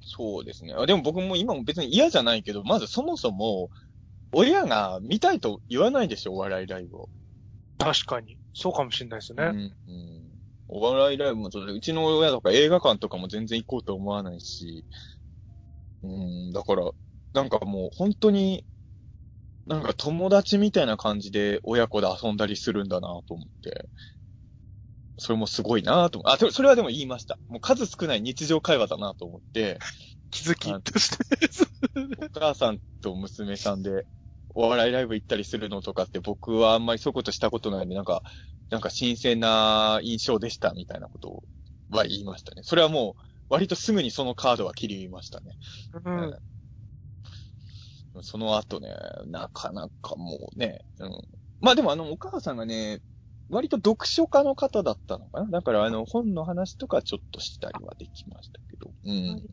[0.01, 0.73] そうですね。
[0.77, 3.69] あでも僕も今も別に嫌じゃないけど、まずそもそも、
[4.33, 7.09] 親が見たいと言わないでしょ、お笑いライブを。
[7.77, 8.37] 確かに。
[8.53, 9.43] そうかもしれないですね。
[9.43, 9.73] うん。
[9.87, 10.22] うん
[10.75, 14.83] お笑いライブもそうだうちの親とか映画館とかも全然行こうと思わないし、
[16.01, 16.89] うん、だから、
[17.33, 18.65] なんかもう本当に、
[19.67, 23.87] なんか友達みたいな感じで親子で遊んだりするんだなと思って、
[25.17, 27.37] それもすごいなと思あ、でもそれはでも言いました。
[27.47, 29.77] もう数少ない日常会話だなと思って、
[30.31, 31.23] 気づきあとして。
[32.25, 34.07] お母さんと娘さんで
[34.53, 38.23] お笑いライブ行ったりするのとかって僕はあんまりそういうことしたことないんで、なんか、
[38.69, 41.43] なんか新鮮な印象でしたみたいなこと
[41.89, 42.61] は言いましたね。
[42.63, 45.53] それはもう、割とすぐにそのカードは切りましたね。
[45.93, 46.23] うん。
[46.23, 46.39] うん
[48.21, 51.21] その後ね、なかなかもうね、うん。
[51.61, 52.99] まあでもあの、お母さんがね、
[53.49, 58.91] 割と読書家の方だったのかなだからあの、本の話とかちょっとしたりはできましたけど。
[59.03, 59.43] うん。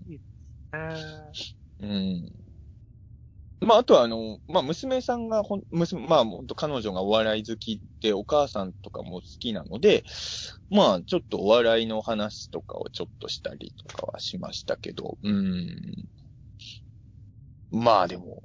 [0.74, 1.32] えー
[1.80, 2.49] うん。
[3.60, 10.04] まあ、あとは、あの、まあ、娘さんがほん、娘、まあ、ほんと彼女がお笑い好きで、お母さんとかも好きなので、
[10.70, 15.68] まあ、ちょっとお笑いの話とかをちょっとしたりとかはしましたけど、うん。
[17.70, 18.42] まあ、でも、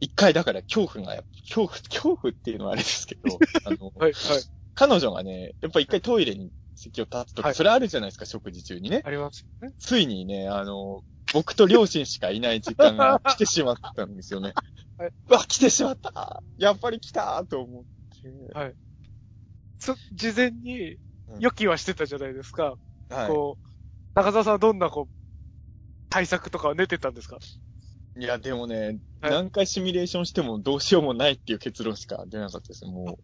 [0.00, 4.44] 一回だから恐怖がやっぱ、恐怖、恐怖っていうのはあれですけど、 あの、はい、はい。
[4.74, 9.02] 彼女がね、やっぱ一回トイレに席を立つとか、はいそれあるじゃないですか、食事中にね。
[9.04, 9.74] ありますよね。
[9.78, 14.52] ついにね、あの、僕と両親しかいない時間が来てしまったんですよね。
[14.96, 18.74] はいうわ、来てしまったやっぱり来たと思って。
[19.78, 20.96] そ、事前に
[21.28, 22.76] うん予期はしてたじゃないですか。
[23.10, 23.68] はこう、
[24.14, 25.14] 中澤さんはどんなこう、
[26.08, 27.36] 対策とかは練ってたんですか？
[28.16, 28.22] い。
[28.22, 32.84] いや、でもね、はい何回シミュレーションしてもどうしようもないっていう結論しか出なかったです。
[32.86, 33.18] も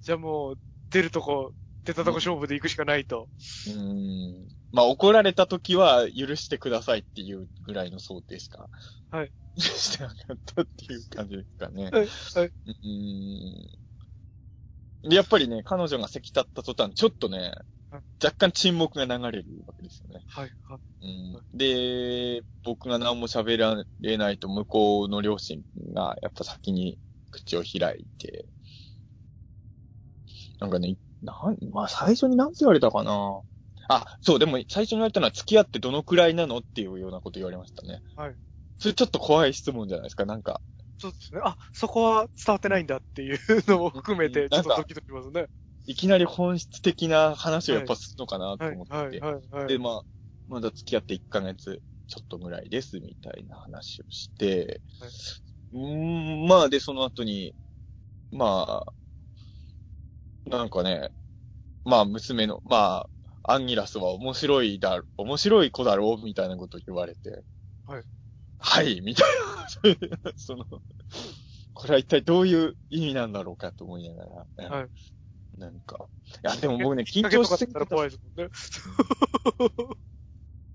[0.00, 0.58] じゃあもう、
[0.90, 1.52] 出るとこ、
[1.84, 3.28] 出たとこ勝負で行くしかないと。
[3.68, 4.48] う、ん。
[4.72, 8.68] まあ、怒られた時は許してくださいっていうぐらいの想定しか。
[9.10, 9.32] はい。
[9.58, 11.84] してなかったっていう感じですかね。
[11.84, 12.46] はいはい。
[12.46, 15.10] うーん。
[15.10, 17.54] で、やっぱりね、彼女が席立った途端、ちょっとね
[17.90, 20.24] はい、若干沈黙が流れるわけですよね。
[20.28, 20.50] はい。
[20.66, 20.78] はい。
[21.02, 26.98] うん、で、僕が何も喋られないと向こうの両親がやっぱ先に
[27.30, 28.46] 口を開いて、
[30.58, 33.42] なんかね、なん、まあ最初に何て言われたかな
[33.94, 38.00] あ、そう、でも最初に言われたのは付き合ってどのくらいなのっていうようなこと言われましたね。
[38.16, 38.36] はい。
[38.78, 40.60] それちょっと怖い質問じゃないですか、なんか。
[40.98, 41.40] そうですね。
[41.44, 45.46] あ、そこは伝わってないんだっていうのも含めて、ちょっとドキドキしますね。
[45.86, 48.74] いきなり本質的な話をやっぱするのかなとはい。
[48.74, 48.92] 思って。
[48.92, 49.20] はい。
[49.20, 49.48] はい。
[49.50, 49.68] はい。
[49.68, 50.02] で、まあ、
[50.48, 55.10] まだ付き合って1ヶ月ちょっとぐらいです、みたいな話をして、はい
[55.72, 57.54] うーん、まあ、で、その後に、
[58.30, 58.92] まあ、
[60.50, 61.10] なんかね、
[61.84, 63.10] まあ、娘の、まあ、
[63.44, 67.42] アンギラスは面白いだ、面白い子だろう、みたいなこと言われて、
[67.86, 68.04] はい。
[68.58, 69.28] はい、みたい
[70.22, 70.66] な、 その、
[71.74, 74.90] これは一体どういう意味なんだろうかと思いながら、はい。
[75.58, 76.08] なんか、
[76.44, 78.50] いや、でも僕ね、緊張しすぎてた怖いですもんね。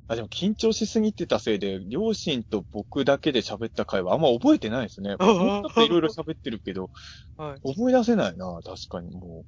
[0.10, 5.16] あ、でも緊張しすぎてたせいで、両親と僕だけで喋った会話あんま覚えてないですね。
[5.20, 6.92] いろいろ喋ってるけど、
[7.36, 7.60] はい。
[7.64, 9.46] 思い出せないな、確かにも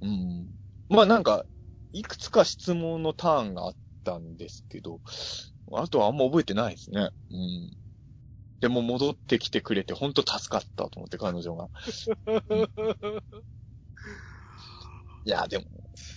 [0.00, 0.06] う。
[0.06, 0.50] うん。
[0.88, 1.44] まあなんか、
[1.92, 5.00] いくつか質問のターンがあったんですけど、
[5.72, 7.10] あとはあんま覚えてないですね。
[7.30, 7.76] うん。
[8.60, 11.68] でも戻ってきてくれて本当助かったと思って、彼女が。
[15.24, 15.64] いや、でも、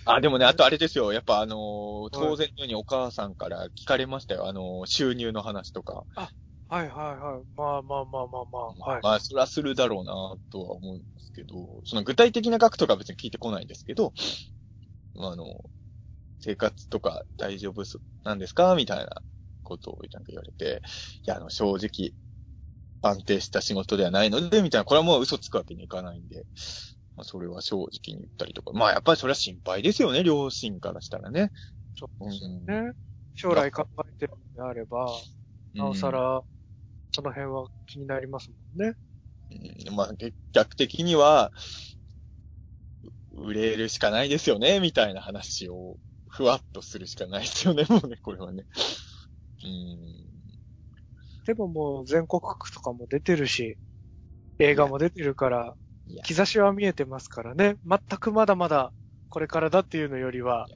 [0.06, 1.14] あ、でもね、あとあれですよ。
[1.14, 4.48] やっぱあのー当然のようにお母さんから聞かれましたよ。
[4.48, 6.06] あのー収入の話とか。
[6.68, 7.44] はいはいはい。
[7.56, 8.46] まあまあまあまあ
[8.78, 8.92] まあ。
[8.94, 9.04] はい。
[9.04, 14.12] まあ、それはするだろうなとは思うんですけど、その具体的な額とかは別に聞いてこないんですけど、ま
[15.18, 15.62] あ、あの、
[16.40, 18.76] 生活とか大丈夫すなんですか？
[18.76, 19.22] みたいな
[19.64, 20.82] ことをなんか言われて、
[21.28, 22.14] いや、あの、正直、
[23.02, 26.48] 安定した仕事ではないので、みたいな、これはもう嘘つくわけにいかないんで、
[27.18, 31.52] まあ、それは正直に言ったりとか、まあ、やっぱりそれは心配ですよね、両親からしたらね。
[31.96, 32.94] そうですよね。
[33.36, 35.24] 将来考えてるのであれば、
[35.78, 36.44] なおさら、
[37.14, 38.96] その辺は気になりますもんね。
[39.52, 41.58] うんまあ、げ逆的には、う
[43.36, 45.98] 売れるしかないですよね、みたいな話を、
[46.30, 48.66] ふわっとするしかないですよね、 もうね、これはね。
[49.64, 50.26] うん。
[51.46, 53.78] でももう全国区とかも出てるし、
[54.60, 55.76] 映画も出てるから
[56.24, 57.78] 兆しは見えてますからね。
[57.86, 58.94] 全くまだまだ
[59.30, 60.68] これからだっていうのよりは、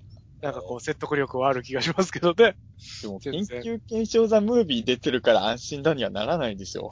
[0.41, 2.55] なんかこう説得力はある気がしますけどね。
[3.01, 6.91] でも、全然緊急検証ザムービー出てるから安心だにはならないでしょ。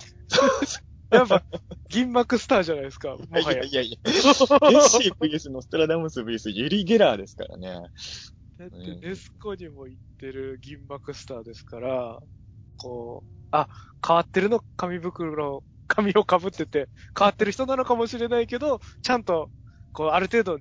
[1.09, 1.43] やっぱ、
[1.89, 3.59] 銀幕スターじゃないですか、 もいはや。
[3.59, 3.97] やいやいや。
[4.03, 7.81] ネッシー VS ノストラダムス VS ユリ・ゲラーですからね。
[8.57, 8.75] だって、
[9.07, 12.19] ネスコにも行ってる銀幕スターですから、
[12.77, 13.69] こう、あ、
[14.05, 19.49] 変わってるの紙袋、紙を被ってて、変わってる人なのかもしれないけど、ちゃんと、
[19.93, 20.59] こう、ある程度、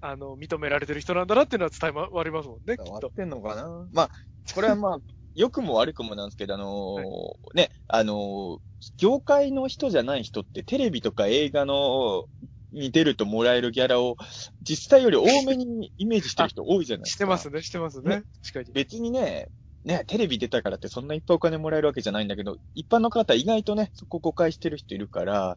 [0.00, 3.12] あの、認められてる人なんだなっていうのは伝えわりますもんね、きっと終わっ。
[3.12, 3.88] てんのかな？
[3.92, 4.10] まあ、
[4.54, 4.98] これはまあ、
[5.34, 8.58] 良くも悪くもなんですけど、あのーね、あのー
[8.98, 12.24] 業界の人じゃない人ってテレビとか映画の、
[12.70, 14.16] に出るともらえるギャラを
[14.62, 17.16] 実際より多めにイメージしてる人多いじゃないですか。
[17.16, 18.24] してますね、してますね。
[18.42, 18.74] 確かに。
[18.74, 19.48] 別にね、
[19.84, 25.56] ね、テレビ出たからってそんないっぱいお金もらえるわけじゃないんだけど、一般の方意外とね、そこ誤解してる人いるから、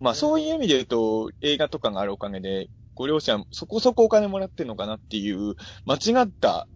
[0.00, 6.66] まあそういう意味で言うと、映画とかがあるおかげで、ご両親そこそこお金もらってるのかなっていう、間違った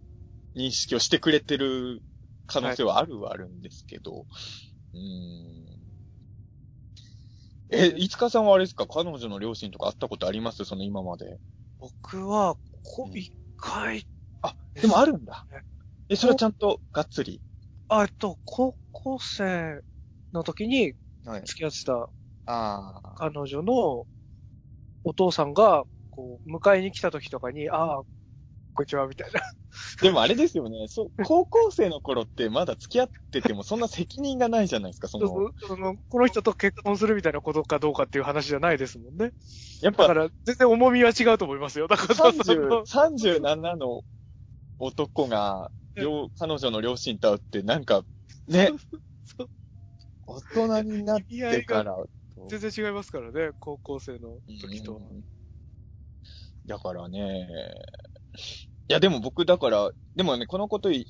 [0.55, 2.01] 認識をしてくれてる
[2.47, 4.25] 可能性はあるはあるんですけど、
[4.93, 5.65] うーん。
[7.69, 8.85] え、いつかさんはあれですか？
[8.87, 10.65] 彼女の両親とか会ったことあります？
[10.65, 11.39] その今まで。
[11.79, 14.07] 僕は、こうん一回、
[14.43, 15.63] あ、でもあるんだね。
[16.09, 17.41] え、それはちゃんとがっつり？
[17.89, 19.81] あえっと、高校生
[20.33, 21.41] の時にはい。
[21.45, 22.09] 付き合ってた
[22.45, 23.15] ああ。
[23.15, 24.05] 彼女の
[25.03, 28.03] お父さんが、こう、迎えに来た時とかに、ああ、
[28.75, 29.41] こんにちは、みたいな。
[30.01, 30.87] でもあれですよね。
[30.87, 35.07] そう、高校生の頃ってまだ付き合っててもそんな責任がないじゃないですか。
[35.07, 35.27] その、
[35.65, 39.31] そのこの人と結婚するみたいなことかどうかっていう話じゃないですもんね。
[39.81, 41.87] やっぱだから、全然重みは違うと思いますよ。
[41.87, 44.01] だから、そ30の、37の
[44.79, 48.03] 男が、両、彼女の両親と会うってなんか、
[48.47, 48.71] ね、
[50.27, 51.95] 大人になってから、
[52.49, 54.99] 全然違いますからね、高校生の時と
[56.65, 57.47] だからね、
[58.89, 61.07] いやでも僕だから、でもね、このことい、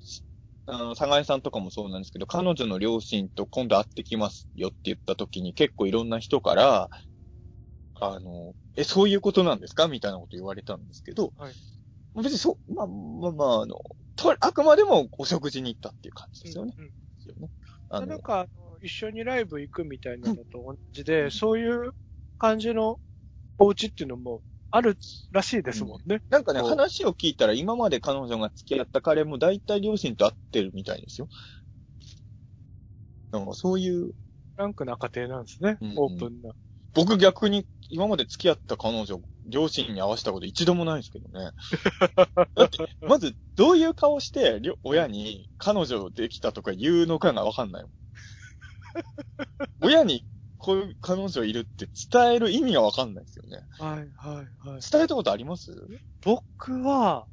[0.65, 6.89] あの、佐賀江さんとかもそうなんですけど、彼女の両親と今度会ってきますよって言った時に結構いろんな人から、
[7.99, 9.87] あの、え、そういうことなんですか？
[9.87, 11.55] みたいなこと言われたんですけど、はい。
[12.15, 13.77] 別にそう、まあまあまあ、あの、
[14.15, 16.75] とあくまでもお食事に行ったっていう感じですよね。
[16.77, 16.93] うんうん。
[17.89, 21.91] あのなんか、あの一緒にライブ行くみたいなのと同じで、そういう
[22.37, 22.99] 感じの
[23.59, 24.41] お家っていうのも
[24.75, 24.97] ある
[25.31, 26.21] らしいですもんね。
[26.29, 31.29] なんかね、話を聞いたら今まで彼女が付き合った彼も大体両親と会ってるみたいですよ。
[33.31, 34.13] なんかそういう、フ
[34.57, 35.77] ランクな家庭なんですね。
[35.79, 36.51] うんうんオープンな。
[36.93, 41.51] 僕逆に今まで付き合った彼女、両親に会わせたこと一度もないですけどね。
[42.55, 47.91] だって、まずどういう顔して、親に彼女できたとか言うのかがわかんないもん。
[49.81, 50.25] 親に
[50.65, 53.65] こういう彼女いるって伝える意味がわかんないですよね。
[53.77, 54.87] はい、はい、はい。
[54.91, 55.71] 伝えたことあります？
[56.21, 57.27] 僕は、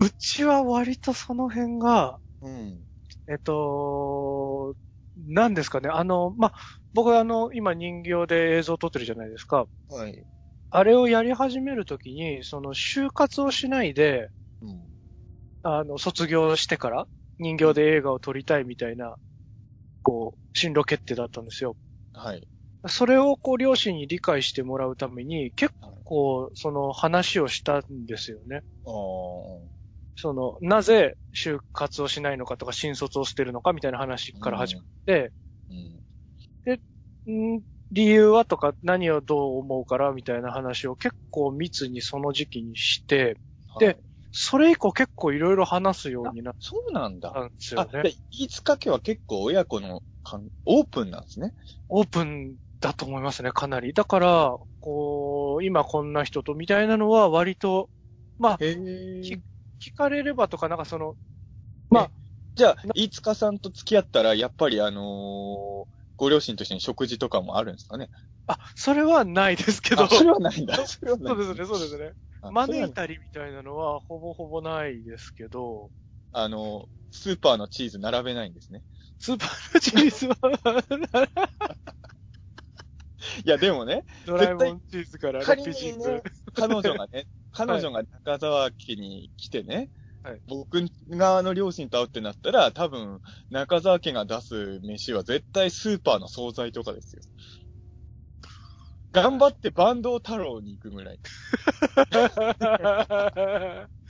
[0.00, 2.86] うちは割とその辺が、うん。
[3.28, 4.74] えっと、
[5.16, 5.88] 何ですかね。
[5.90, 6.52] あの、まあ、
[6.92, 9.66] 僕はあの、今人形で映像を撮ってるじゃないですか。
[9.88, 10.26] はい。
[10.70, 14.92] あれをやり始めるときに、その就活をしないで、うん。
[15.62, 17.06] あの、卒業してから
[17.38, 19.16] 人形で映画を撮りたいみたいな、
[20.02, 21.76] こう、進路決定だったんですよ。
[22.22, 22.48] はい。
[22.86, 28.62] それをこう、両親に理解してもらうために、結はい構、その話をしたんですよね。
[28.84, 29.82] ああ。
[30.16, 35.32] その、なぜ就活をしないのかとか、新卒をしてるのかみたいな話から始まって、
[35.68, 36.04] うん。
[37.28, 43.38] ん理由はとか、何をどう思うからみたいな話を結構密にその時期にして、
[43.78, 47.34] ではいそれ以降結構いろいろ話すようになっそうなんだ。
[47.34, 48.16] たんですよあ、ねで。
[48.30, 51.54] 飯塚家は結構親子の関オープンなんですね。
[51.88, 53.92] オープンだと思いますね、かなり。
[53.92, 57.90] だから、こう、今こんな人とみたいなのは割と、
[58.38, 58.60] まあ、
[59.80, 61.16] 聞かれればとか、なんかその、
[61.90, 62.12] まあ、
[62.56, 68.10] じゃあ、飯塚さんと付き合ったら、やっぱりあのーご両親としてに食事とかもあるんですかね？
[68.46, 70.74] あ、それはないですけど、あ、それはないんだ。
[70.86, 71.34] それはない。
[71.34, 72.14] そうですね、そうですね。
[72.40, 75.90] あ招いたりみたいなのはほぼほぼないですけど、
[76.32, 78.82] あの、スーパーのチーズ並べないんですね。
[79.22, 80.36] スーパーのチーズは、
[83.46, 86.20] いや、でもね、ドラえもんチーズからラ仮ッピチーズ。
[86.54, 89.90] 彼女がね、 彼女が中沢家に来てね、
[90.24, 97.22] はい僕側の両親と会うってなったら、多分、中沢家が出す飯は絶対スーパーの惣菜とかですよ。
[99.12, 101.20] 頑張ってバンド太郎に行くぐらい。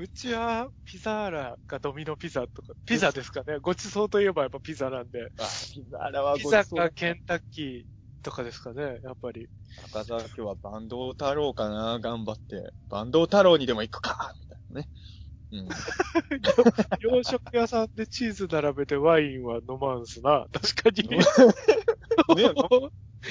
[0.00, 3.58] うちはピザーラかドミノピザとか、ピザですかね。
[3.58, 5.30] ごちそうといえばやっぱピザなんで。
[5.38, 7.82] あ、ピザーラはピザごちそうかケンタッキー
[8.22, 9.46] とかですかね、やっぱり。
[9.92, 12.72] 中沢家はバンド太郎かな、頑張って。
[12.88, 14.32] バンド太郎にでも行くか
[14.70, 14.88] みね。
[15.52, 15.68] うん。
[17.00, 20.46] 洋食屋さんでチーズ並べてワインは飲まんすな。
[20.50, 21.08] 確かに。
[22.36, 22.54] ね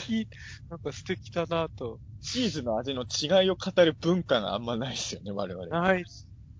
[0.07, 0.27] いい、
[0.69, 1.99] なんか素敵だなと。
[2.21, 5.65] チーズの味の違いを語る文化があんまないですよね、我々。
[5.67, 6.03] ない。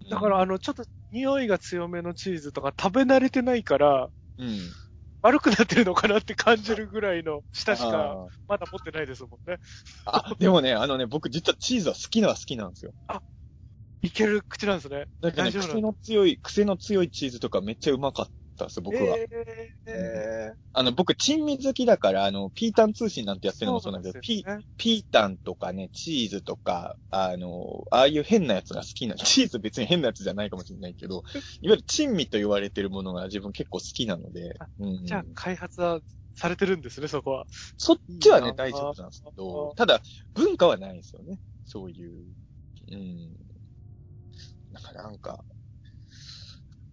[0.09, 4.71] だから、あの、ちょっと匂いが強めのチーズとか食べ慣れてないから、うん。
[5.21, 8.15] 悪くなってるのかなって感じるぐらいの舌しか
[8.47, 9.57] まだ持ってないですもんね。
[10.05, 12.93] あ、でもね、あのね、僕実はチーズは好きなは好きなんですよ。
[14.01, 15.07] いける口なんですね。
[15.21, 18.27] だからね、癖の強い、癖の強いチーズとかめっちゃうまかっ
[18.59, 19.17] たです、僕は。
[19.17, 31.23] えーえあの、僕、珍味好きだから、あの、ピータン通信なんてやってーるのもそうなんだけど、ピですよねピータンとかね、チーズとか、あの、ああいう変なやつが好きな、 チーズ別に変なやつじゃないかもしれないけど、
[31.61, 36.01] いわゆる珍味と言われてるものが自分結構好きなので、うんじゃあ、開発は
[36.35, 37.45] されてるんですね、そこは。
[37.77, 40.01] そっちはいね、大丈夫なんですけあどー、ただ、
[40.35, 41.39] 文化はないんですよね。
[41.65, 42.25] そういう。
[42.91, 43.35] うん。
[44.71, 45.43] なんか、なんか、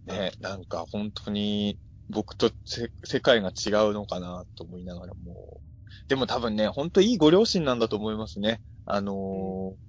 [0.07, 5.61] ね、なんか本当に僕とせ世界が違うのかなと思いながらも。
[6.07, 8.61] でも多分ね、本当いいご両親なんだと思いますね。
[8.85, 9.87] あのー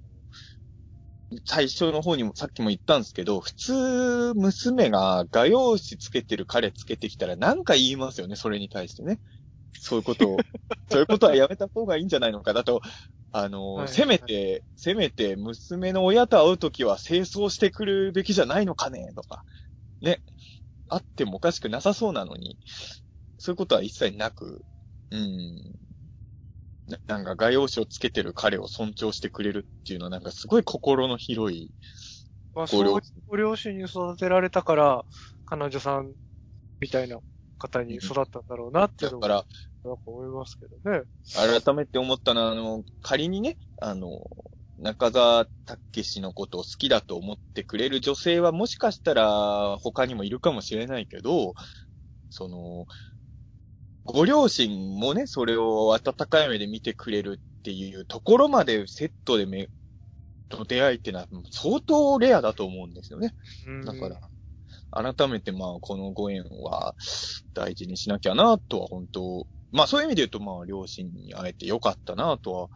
[1.44, 9.20] 最初の方にもさっきも言ったんですけど、普通、娘が画用紙つけてる彼つけてきたら何か言いますよね、それに対してね。
[9.74, 10.36] そういうことを、
[10.90, 12.80] そういうことはやめた方がいいんじゃないのかだと、
[13.30, 19.44] あの、はいせめて、せめて娘の親と会うときは清掃してくるべきじゃないのかねとか、
[20.00, 20.22] ね。
[20.88, 22.58] あってもおかしくなさそうなのに、
[23.38, 24.64] そういうことは一切なく、
[25.10, 25.72] うん。
[26.86, 31.70] ななんか画用紙をつけてる彼を尊重してくれるっていうのはなんかすごい心の広い
[32.54, 33.22] まあ、そういうご両親。
[33.28, 35.04] ご両親に育てられたから、
[35.44, 36.14] 彼女さん
[36.80, 37.18] みたいな
[37.58, 39.46] 方に育ったんだろうなっていうのも、だから、
[39.84, 41.04] なんか思いますけどね。
[41.62, 44.08] 改めて思ったのは、あの、仮にね、あの、
[44.78, 51.54] 中澤武史のことを好きだと思ってくれる女性はもしかしたら他にもいるかもしれないけど、
[52.30, 52.86] その、
[54.04, 59.68] ご両親もね、それを温かい目で見てくれるっていうところまでセットでめ、
[60.50, 63.34] の出会いってのは相当レアだと思うんですよね。
[63.66, 66.94] うんだから、改めてまあ、このご縁は
[67.52, 72.68] 大事にしなきゃなとは本当、まあそういう意味で言うとまあ、両親に会えてよかったなとは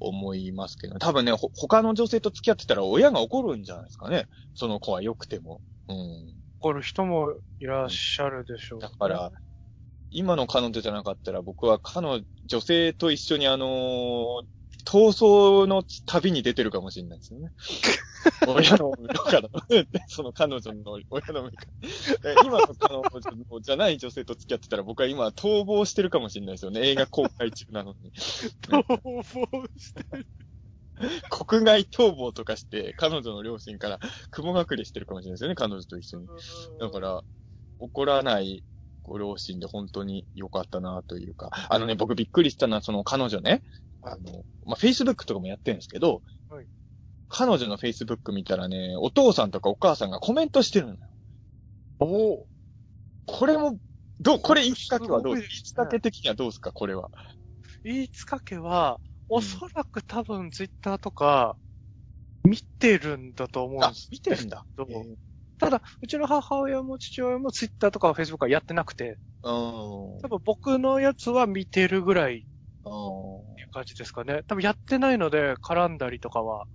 [0.00, 4.26] 思いますけど、多分ね、ほ他の女性と付き合ってたら親が怒るんじゃないですかね。
[4.54, 5.60] その子は良くても。
[5.88, 6.34] うん。
[6.58, 9.32] この人もいらっしゃるでしょう、だから、
[10.10, 14.46] 今の彼女じゃなかったら僕は彼女、女性と一緒にあのー
[14.84, 17.52] 逃走の旅に出てるかもしれないですよね。
[18.46, 19.48] 親の目から、
[20.08, 21.66] その彼女の親の目か
[22.22, 22.42] ら。
[22.44, 26.88] 今の彼女じゃない女性と付き合ってたら僕は今逃亡してるかもしれないですよね。
[26.88, 28.12] 映画公開中なのに。
[28.62, 30.04] 逃亡して
[31.30, 33.98] 国外逃亡とかして、彼女の両親から
[34.30, 36.28] 雲隠れしてるかもしれないですよね、彼女と一緒に。
[36.78, 37.22] だか、ら、
[37.78, 38.62] 怒らない
[39.02, 43.62] ご両親で本当に良かったなというか、あのね、僕びっくりしたのは、その彼女ね、
[44.02, 46.66] あの、まあ、Facebook とかもやってるんですけど、はい
[47.34, 50.98] 彼女の Facebook 見たらね、お父さんとかお母さんがコメントしてるのよ。
[51.98, 52.46] おお
[53.24, 53.78] これも、
[54.20, 57.08] どう、これ言いつかけはどう言いつかけ的にはどうですか、これは。
[57.84, 58.98] 言いつかけは、
[59.30, 61.56] おそらく多分ツイッターとか、
[62.44, 64.66] 見てるんだと思うんあです、見てるんだ。
[64.76, 65.16] どうえー
[65.58, 69.52] ただ、うちの母親も父親もツイッターとかフェイスブックはやってなくて、うん。
[70.20, 72.46] 多分僕のやつは見てるぐらいって
[72.84, 72.92] うん
[73.60, 74.42] いう感じですかね。
[74.48, 76.66] 多分やってないので絡んだりとかは、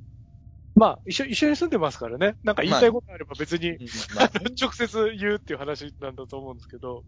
[0.77, 2.35] まあ、一緒、一緒に住んでますからね。
[2.43, 3.77] なんか言いたいことあれば別に、
[4.15, 7.03] まあ 直接言うっていう話なんだと思うんですけど。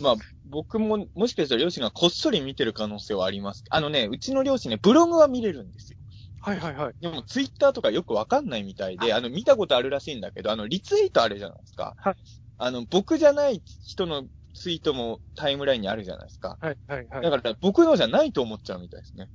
[0.00, 3.64] まあ、僕も、もしかしたら両親がこっそり見てる可能性はあります。
[3.70, 5.98] あのね、うちの両親ね、ブログは見れるんですよ。
[6.40, 6.94] はいはいはい。
[7.00, 11.96] でも、ツイッターとかよくわかんないみたいで、あの、見たことあるらしいんだけど、あの、リツイートあるじゃないですか。
[11.98, 12.16] はい。
[12.58, 16.58] あの、僕じゃない人のツイートもタイムラインにあるじゃないですか。
[16.60, 17.22] はいはいはい。
[17.22, 19.28] だから、僕のじゃないと思っちゃうみたいですね。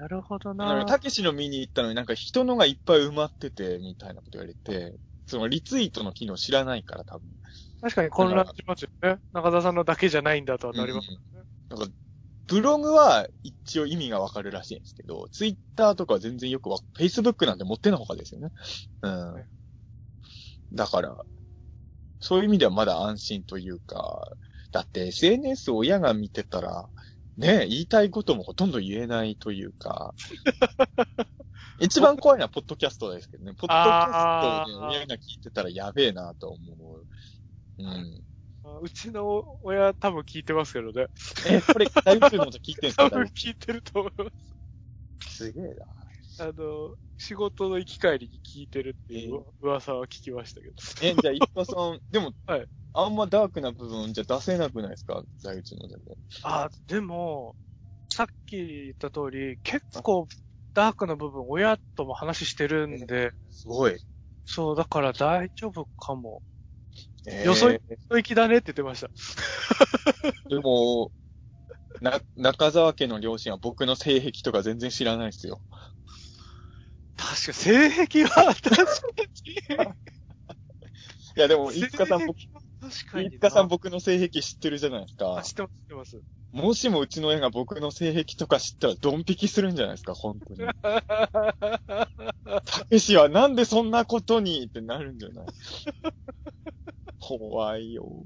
[0.00, 0.86] なるほどな。
[0.86, 7.28] たけしの見に行ったのになんか人のがいっぱい埋まってて、みたいなこと言われて、そのリツイートの機能知らないから多分。
[7.82, 9.18] 確かに混乱しますよね。
[9.32, 11.42] 中田さんのだけじゃないんだとはなりますよね。
[11.68, 11.86] なんか、
[12.46, 18.48] ブログは一応意味がわかるらしいんですけど、ツイッターとかは全然よくわ、フェイスブックなんて持ってのほかですよね。
[19.02, 19.46] うん。
[20.72, 21.16] だから、
[22.20, 24.20] そういう意味ではまだ安心というか、
[24.72, 26.88] だって SNS を親が見てたら、
[27.40, 30.14] ね、言いたいこともほとんど言えないというか、
[31.80, 33.54] 一番怖いのはポッドキャストですけどね。
[33.54, 37.06] ポッドキャストをね、親が聞いてたらやべえなと思う。
[37.78, 38.22] うん。
[38.82, 41.06] うちの親多分聞いてますけどね。
[41.46, 44.24] え、これ、大宇宙のこと聞いてんすか多分聞いてると思いま
[45.20, 45.36] す。
[45.36, 45.86] すげえな。
[46.40, 50.74] あの、仕事の行き帰りに聞いてるっていう噂は聞きましたけど。
[51.02, 55.22] え、じゃあ、一家さん、でも、はいあんまダークな部分じゃ出せなくないですか？
[55.44, 56.16] 大内のでも。
[56.42, 57.54] あ、でも、
[58.12, 60.26] さっき言った通り、結構
[60.74, 63.96] ダークな部分、親とも話してるんで、すごい。
[64.44, 66.42] そう、だから大丈夫かも。
[67.26, 67.80] えーよそい
[68.10, 69.08] よいきだねって言ってました。
[70.48, 71.12] でも、
[72.00, 75.62] な、中沢家の両親は僕の性癖とか全然知らないですよ。
[77.20, 78.70] 確か、性癖は確
[79.76, 79.90] かに。
[81.36, 85.42] いや、でも、一家さん、僕、性癖は確かさん僕の性癖知ってるじゃないですあか。
[85.42, 86.22] 知ってます、知ってます。
[86.52, 90.68] もしもうちの親が僕の性癖とか知ったらドン引きするんじゃないですか、本当に。
[92.64, 95.46] たけしはなんでそんなことにってなるんじゃない
[97.20, 98.24] 怖いよ。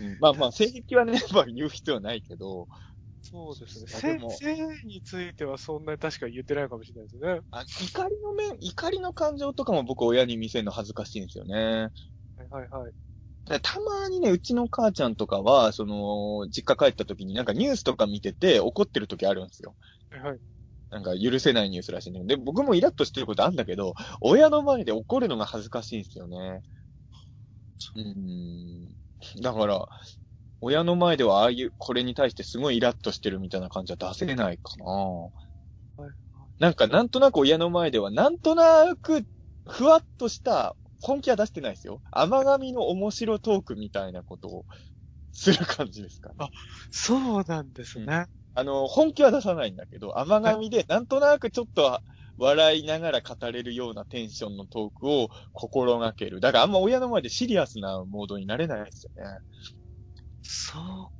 [0.00, 2.68] うんまあまあ、性癖はね、まあ言う必要はないけど、
[3.20, 3.86] そうですね。
[3.86, 7.40] 性性についてはそんなに確かに言ってないかもしれないですね。
[7.50, 11.90] あ怒りの面、怒りの感情とかも僕親に見せるの恥ずかしいんですよね。
[12.36, 12.94] はいはいはい。
[13.46, 19.74] でたまにね、うちの母ちゃんとかは、その、実家帰った時になんかニュースとか見てて怒ってる時あるんですよ。
[20.10, 20.40] はいはい。
[20.90, 22.24] なんか許せないニュースらしいね。
[22.24, 26.62] で、僕もイラッとしてることあるんだけど、親の前で怒るのが恥ずかしいんですよね。
[27.94, 28.94] うーん。
[29.42, 29.86] だから、
[30.60, 34.84] 親の前ではああいう、これに対してすごいイラッとしてるみたいな感じは出せないかな。
[35.96, 36.28] はい
[36.58, 39.22] なんか、なんとなく親の前では、なんとなく、
[39.68, 42.00] ふわっとした、本気は出してないですよ。
[42.10, 44.66] 甘神の面白トークみたいなことを
[45.32, 46.34] する感じですかね。
[46.38, 46.50] あ
[46.90, 48.26] そうなんですね。
[48.54, 52.00] あの、本気は出さないんだけど、甘神で、なんとなくちょっと
[52.36, 56.40] 笑いながら語れるようなテンションのトークを心がける。
[56.40, 59.38] だからあんま親の前でシリアスなモードになれないですよね。
[60.42, 61.10] そう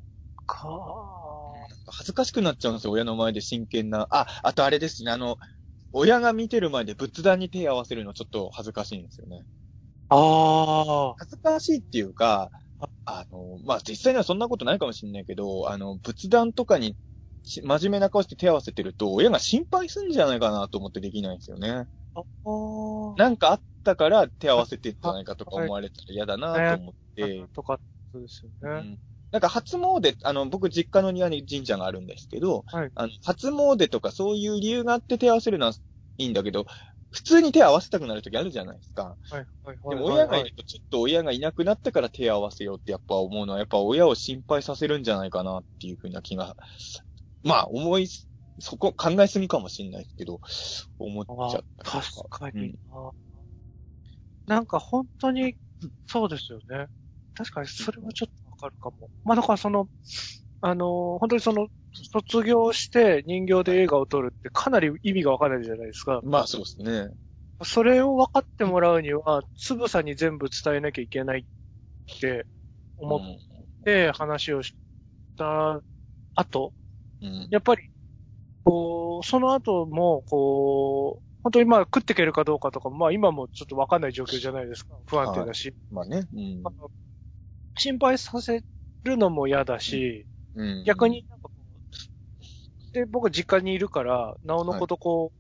[0.47, 0.69] か。
[1.87, 4.07] 恥ずかしくなっちゃうんですよ、親の前で真剣な。
[4.11, 5.37] あ、あとあれですね、あの、
[5.93, 9.45] 親が見てる前で仏壇に手を合わせるのちょっと恥ずかしいんですよね。
[10.11, 11.14] ああ。
[11.19, 12.51] 恥ずかしいっていうか、
[13.05, 16.97] あの、まあ、実際にはそんなことないかもしれないけど、あの、仏壇とかに
[17.43, 21.71] し真面目な顔して手を合わせてると、親が心配するんじゃないかなと思ってできないんですよね。
[22.14, 23.14] ああ。
[23.16, 27.81] なんかあったから手合わせてんじゃないかとか思われたら嫌だなと思って、とか、
[28.12, 28.84] そうですよね。
[28.84, 28.98] うん
[29.30, 35.72] なんか初詣、あの、僕実家の庭に神社があるんですけど、はいあの、初詣とかそういう理由があって手合わせるのは
[36.16, 36.64] いいんだけど、
[37.11, 39.18] 普通に手合わせたくなるときあるじゃないですか。
[39.28, 40.00] はい、はい、ではい。
[40.00, 46.56] も親がいるとちょっと親がいなくなってから手合わせようってやっぱ思うのは、やっぱ親を心配させるんじゃないかなっていうふうな気が、
[47.42, 48.09] まあ思い、
[48.61, 50.40] そこ考えすぎかもしれないですけど、
[50.98, 51.84] 思っちゃった。
[51.90, 52.74] 確かうん
[54.46, 55.56] なんか本当に、
[56.06, 56.88] そうですよね。
[57.39, 59.11] 確かにそれはちょっとわかるかも。
[59.24, 59.89] まあだからその、
[60.61, 66.20] あの、本当にその、卒業して人形で映画を撮るってかなり意味がわかんないじゃないですか。
[66.24, 67.11] まあそうですね。
[67.64, 72.47] それを分かってもらうには、つぶさに全部伝えなきゃいけないって
[72.97, 73.39] 思っうん
[73.84, 74.74] て話をし
[75.36, 75.80] た
[76.34, 76.72] 後、
[77.22, 77.49] うん。
[77.51, 77.82] やっぱり、
[78.64, 84.95] こう、その後も、こう、本当にまあ食っていけるかどうかとかも、まあ今もちょっとわかんない状況じゃないですか。
[85.07, 85.74] 不安定だし。
[85.91, 86.28] まあね。
[86.32, 86.62] うん
[87.79, 88.62] 心配させ
[89.05, 90.85] るのも嫌だし、うん。
[90.85, 91.53] 逆になんかこ
[92.93, 95.39] う、で、僕実家にいるから、なおのことこう、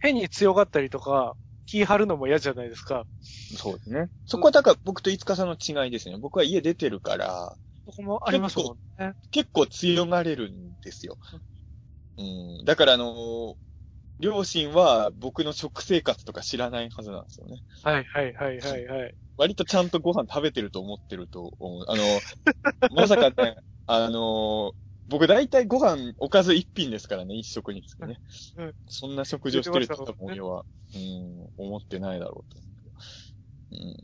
[0.00, 3.06] 変に強がったりとか、気張るのも嫌じゃないですか。
[3.20, 4.08] そうですね。
[4.24, 6.16] そこはだから僕と五日さんの違いですね。
[6.18, 7.56] 僕は家出てるから、
[7.86, 9.14] そこもありますもんね。
[9.30, 11.18] 結構強がれるんですよ。
[12.16, 12.22] う
[12.62, 12.64] ん。
[12.64, 13.56] だからあのー
[14.18, 17.62] 両親は僕の食生活とか知らないはずなんですよね。
[17.82, 19.14] はいはいはいはいはい。
[19.36, 21.84] 割とちゃんとご飯食べてると思ってると思う。
[21.88, 22.02] あの、
[22.94, 23.56] まさかね、
[23.86, 28.18] あのー僕大体ご飯おかず一品ですからね、一食につきね。
[28.56, 30.64] うんそんな食事をしてると多分俺は、
[30.94, 32.66] うん、思ってないだろうと思
[33.70, 33.86] う。
[33.86, 33.96] うん。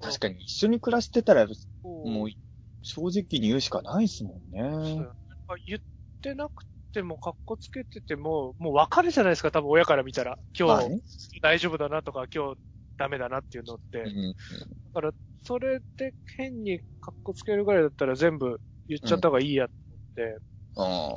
[0.00, 1.46] 確かに一緒に暮らしてたら、
[1.84, 2.30] もう
[2.82, 5.06] 正直に言うしかないですもんね。
[5.46, 5.80] あ言っ
[6.20, 10.38] てなくても、格好つけてても、もうわかるじゃないですか、多分親から見たら。
[10.58, 11.00] 今日。
[11.42, 12.58] 大丈夫だなとか、今日
[12.98, 14.00] ダメだなっていうのって。
[14.00, 14.32] うん。
[14.32, 14.34] だ
[14.92, 15.12] から、
[15.42, 19.68] それで変に格好つけるぐらいだったら全部言っちゃった方がいいやっ
[20.14, 20.38] て
[20.76, 21.16] ああ。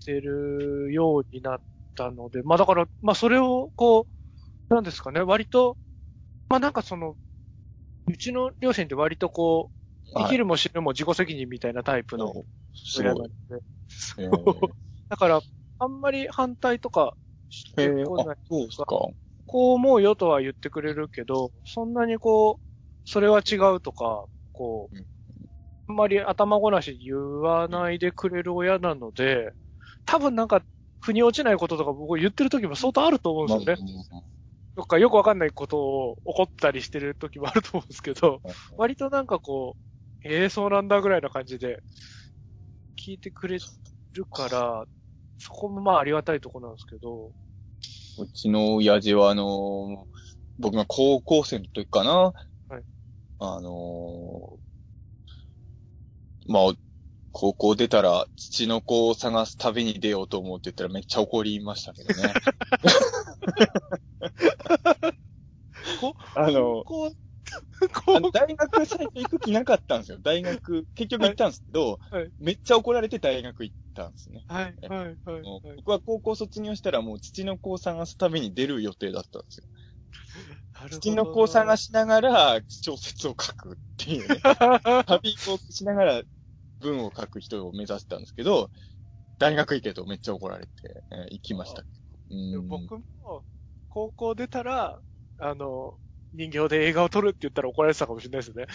[0.00, 1.60] してるようになっ
[1.94, 4.06] たので、まあだから、まあそれをこ
[4.70, 5.76] う、なんですかね、割と、
[6.48, 7.16] まあなんかその、
[8.08, 12.34] うちの両親って割とこう、生きるも死ぬも自己責任みたいなタイプの
[12.74, 13.24] すご。
[13.26, 13.30] い。
[14.18, 14.72] えー
[15.08, 15.40] だから、
[15.78, 17.14] あんまり反対とか
[17.50, 18.38] してえーこないあ。
[18.48, 18.86] そうですか。
[19.46, 22.62] こう思うよとは言ってくれるけど、そんなにこう、
[23.04, 25.06] それは違うとか、こううん、
[25.88, 29.52] あんまり頭ごなしに言わないでくれる親なので、
[30.06, 30.64] 多分なんか、
[31.00, 33.94] 腑に落ちないこととか僕言ってる時も相当あると思うんですよね。
[34.10, 34.22] ま
[34.76, 39.76] どっかよくわかんないことを怒ったりしてる時もあると思うんですけど、あ割となんかこ
[40.24, 41.82] う、ええそうなんだぐらいな感じで、
[43.04, 43.58] 聞いてくれ
[44.12, 44.84] るから、
[45.36, 47.32] そこもまあありがたいとこなんですけど、
[48.18, 50.12] うちの親父は、あのー
[50.58, 52.32] 僕が高校生の時かな。
[52.68, 52.84] はい
[53.40, 56.72] あのーまあ、
[57.32, 62.34] 高校出たら、父の子を探す旅に出ようと思うって言ったらめっちゃ怒りましたけどね。
[66.00, 67.14] こ あの、こう、あこの
[68.32, 70.18] 大学最初行く気なかったんですよ。
[70.20, 74.44] 大学、結局行ったんですけど、はいめっちゃ怒られて大学行ったんですね。
[74.48, 75.42] う、はい、はい、はい。
[75.76, 79.64] 僕は高校卒業したらもう父の子を探す旅に出る予定だったんですよ。
[80.90, 84.40] 父の子を探し、しながら小説を書くっていうね。
[85.06, 86.22] 旅をしながら
[86.80, 88.70] 文を書く人を目指したんですけど、
[89.38, 90.70] 大学行けとめっちゃ怒られて、
[91.10, 91.84] えー行きました。
[92.30, 93.44] うん僕も、
[93.88, 94.98] 高校出たら、
[95.38, 95.98] あの、
[96.32, 98.66] 人形で映画を撮るって言ったら怒られてたかもしれないですね。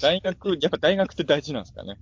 [0.00, 1.98] 大学、やっぱ大学って大事なんですかね。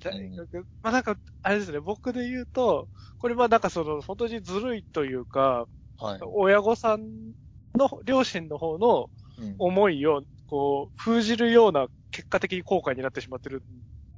[0.00, 2.88] 大学、まあなんか、あれですね、僕で言うと、
[3.18, 6.20] これまあなんかその、本当にずるいというか、はい。
[6.22, 7.32] 親御さん
[7.74, 13.64] の、両親の方のうん思いを、こう、封じるような結果的に後悔になってしまってる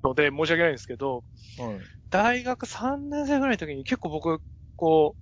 [0.02, 1.24] ので、申し訳ないんですけど、
[1.56, 4.40] はい大学3年生ぐらいの時に結構僕、
[4.76, 5.16] こ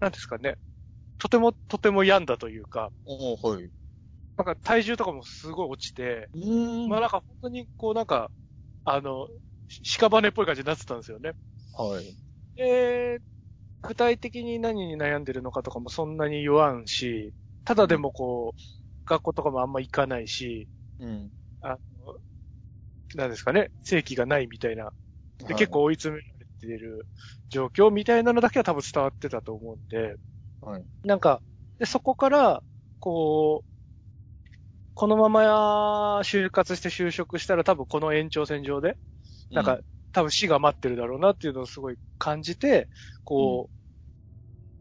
[0.00, 0.56] う、なんですかね、
[1.18, 3.70] とても、とても病んだというか、はい。
[4.44, 8.30] なんか体重とかもすごい落ちて、うんまあなんか本当にこうなんか、
[8.84, 9.28] あの、
[9.68, 11.32] し屍っぽい感じになってたんですよね。
[11.72, 12.16] はい。
[12.56, 13.20] で、
[13.82, 17.34] 具体的に何に悩んでるのかとかもそんなに言わんし、
[17.64, 18.60] ただでもこう、
[19.06, 20.68] 学校とかもあんま行かないし、
[20.98, 21.32] うん。
[21.62, 21.78] あの、
[23.14, 24.92] なんですかね、正気がないみたいな、
[25.46, 27.08] で結構追い詰められている
[27.50, 30.16] 状況みたいなのだけは多分伝わってたと思うんで、
[30.60, 30.86] はい。
[31.04, 31.42] なんか、
[31.78, 32.62] で、そこから、
[33.00, 33.69] こう、
[35.00, 38.98] このまま就活して就職したら多分この延長線上で、
[39.50, 39.78] なんか、
[40.12, 42.86] 多分死が待ってるだろうなっていうのをすごい感じて、
[43.24, 43.79] こう、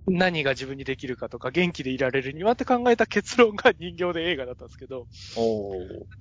[0.10, 5.08] 何が自分にできるかとか、元気でいられるにはって考えた結論が人形で映画だったんですけど、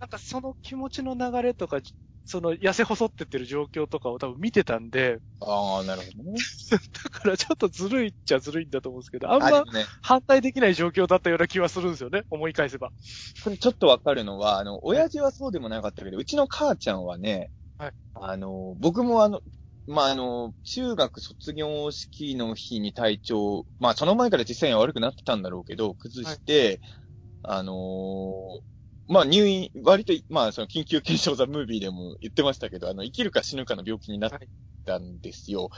[0.01, 1.81] なんかその気持ちの流れとか、
[2.25, 6.39] その痩せ細ってってる状況とかを多分見てたんで、ああ、なるほどね。
[7.05, 9.65] だからちょっとずるいっちゃずるいんだと思うんですけど、あんま
[10.03, 12.91] 反対できない状況だったような気はするんですよね、思い返せば。
[13.43, 19.41] これちょっとわかるのは、あの、親父はそうでもなかったけど、うちの母ちゃんはね、はいあの、僕もあの、
[19.89, 26.81] まあ、あの、中学卒業式の日に体調、まあ、その前から実際には悪くなってたんだろうけど、崩して、
[27.43, 28.61] あの
[29.09, 34.31] まあ、入院、割と、まあ、その緊急検証ザムービーでも言ってましたけど、あの、生きるか死ぬかの病気になっ
[34.85, 35.71] たんですよ。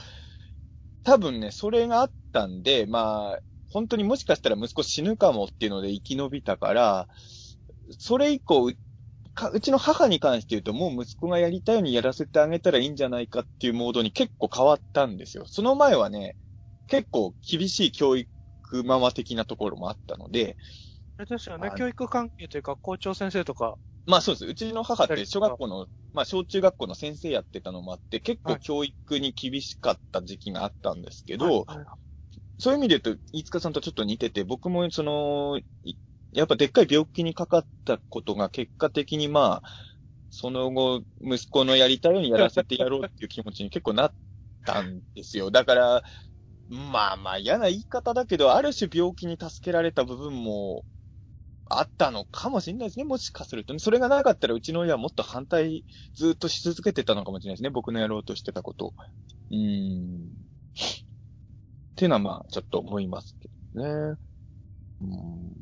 [1.03, 3.39] 多分ね、それがあったんで、まあ、
[3.69, 7.07] 本当にもしかしたら息子死ぬかもっていうので生き延びたから、
[7.97, 8.73] それ以降、
[9.33, 15.45] かうちの母に関して言うと、もう息子がやりたいようにやらせてあげたらいいんじゃないかっていうモードに結構変わったんですよ。
[15.47, 16.37] その前はね、
[16.87, 18.29] 結構厳しい教育
[18.83, 20.57] ママ的なところもあったので、
[21.15, 24.45] あれですよねあ、教育関係というか校長先生とか、まあそうです。
[24.45, 28.61] うちの母って小学校の、まあ小中学校の先生やってたのもあって、結構はい。
[28.61, 32.01] 教育に厳しかった時期があったんですけど、はいはい
[32.59, 35.95] そういう意味で言うと、飯塚さんとちょっと似てて、僕もその、い
[36.31, 39.69] やっぱでっかい病気にかかったことが結果的にまあ、
[40.29, 44.13] その後、息子のやりたいようにやらせてやろうっていう気持ちに結構なっ
[44.65, 45.51] たんですよ。
[45.51, 46.03] だから、
[46.69, 50.85] まあまあ嫌な言い方だけど、ある種病気に助けられた部分も
[51.69, 53.05] あったのかもしれないですね。
[53.05, 53.79] もしかするとね。
[53.79, 57.69] それがなかったらうちの親はもっと反対ずっとし続けてたのかもしれないですね。
[57.69, 58.93] 僕のやろうとしてたこと。
[59.51, 60.29] うーん。
[60.31, 64.17] っていうのはまあ、ちょっと思いますけどね。
[65.01, 65.60] うん。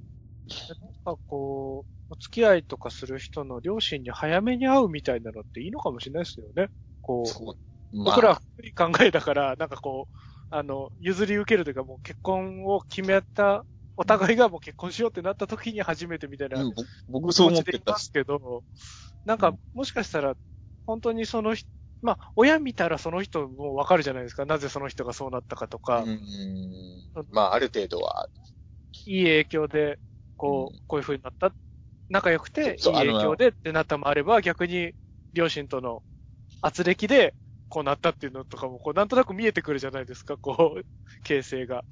[0.68, 6.70] なんかこう、お付き合いとかする人の両親に早めに会うみたいなのっていいのかもしれないですよね。
[7.02, 7.56] こう、そう。
[8.04, 10.16] 僕らは古い考えだから、なんかこう、
[10.50, 13.66] あの、譲り受けるというかもう結婚を決めた、
[13.98, 16.74] お互いがもう結婚しようってなった時に初めてみたいなう
[17.10, 18.64] 僕そう思ってたますけど、
[19.26, 20.36] なんか、もしかしたら、
[20.86, 21.70] 本当にその人、
[22.02, 24.46] まあ、親見たらその人もわかるじゃないですか。
[24.46, 26.10] なぜその人がそうなったかとか、
[27.16, 27.28] うん。
[27.30, 28.30] まあ、ある程度は。
[29.06, 30.00] いい影響で、
[30.40, 31.56] こう、うこういう風になった。
[32.10, 34.94] 仲良くて、いい影響でってなったもあれば、逆に、
[35.34, 36.04] 両親との
[36.62, 37.36] 圧力で、
[37.70, 40.86] こうなったっていうのとかも、こう、なんとなく見えてくるじゃないですか、こう、
[41.24, 41.86] 形成が。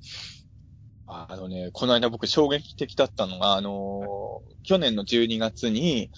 [1.05, 6.11] あのね、この間僕衝撃的だったのが、あのー去年の12月に、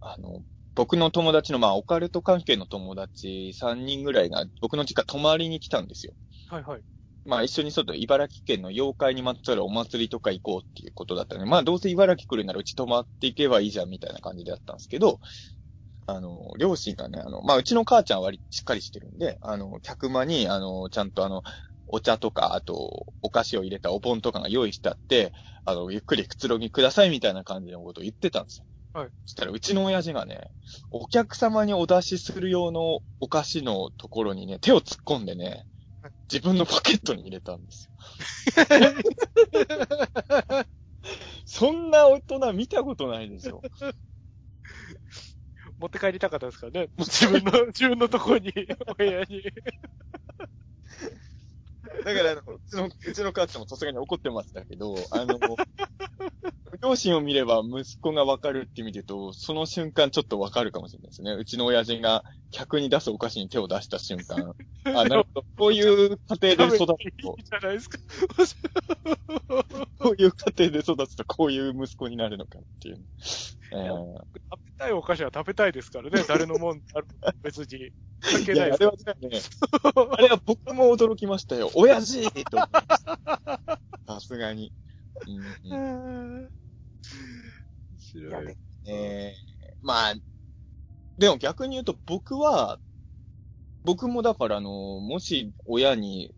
[0.00, 0.44] あの、
[0.74, 6.14] 僕の友達の、まあ、オカルト関係の友達3人ぐらいが僕の実家泊まりに来たんですよ。
[6.48, 6.82] はいはい。
[7.24, 15.20] まあ一緒にちょっと茨城県の妖怪にまつわるお祭りとか行こうっていうことだったので、まあどうせ茨城来るならうち泊まっていけばいいじゃんみたいな感じでやったんですけど、
[16.06, 21.42] あの、両親がね、あの、まあうちの母ちゃんは割りしっかりしてるんで、あの、客間に、あの、ちゃんとあの、
[21.86, 25.32] お茶とか、あと、お菓子を入れたお盆とかが用意してあって、
[25.64, 28.66] あの、ゆっくりくつろぎくださいみたいな感じのことを言ってたんですよ。
[28.92, 29.12] はい。
[29.26, 30.50] そしたら、うちの親父がね、
[30.90, 35.69] お客様にお出しする用のお菓子のところにね、手を突っ込んでねはい、
[36.30, 37.92] 自分のポケットに入れたんですよ。
[41.44, 43.64] そんな大人見たことないでしょ。
[45.78, 46.88] 持って帰りたかったですからね。
[46.98, 48.52] 自分の、自分のとこに、
[48.86, 49.42] お部屋に。
[52.04, 55.38] だから、あの、うちの、うちの母ちゃんもさすがに怒ってましたけど、あの、
[56.82, 61.32] 両親を見れば息子がわかるって意味で言うと、その瞬間ちょっとわかるかもしれないですね。
[61.32, 64.54] うちの親父が客に出すお菓子に手を出した瞬間。
[64.84, 65.46] あ、なるほど。
[65.56, 67.12] こういう家庭で育つと、いい
[67.44, 67.98] じゃないですか。
[69.98, 73.04] こういう家庭で育つとこういう息子になるのかっていう。
[73.72, 74.18] えー
[74.52, 76.24] 食べたいお菓子は食べたいですからね。
[76.26, 77.92] 誰のもんあるの別に。
[78.20, 79.40] 関係ないですあれはね、
[80.16, 81.70] あれは僕も驚きましたよ。
[81.74, 82.58] 親父と。
[84.06, 84.72] さすがに。
[85.64, 86.50] うんうん面
[87.98, 88.28] 白い。
[88.28, 88.56] いやね
[88.86, 90.14] えーまあ、
[91.18, 92.78] でも逆に言うと僕は、
[93.84, 96.34] 僕もだからあの、もし親に、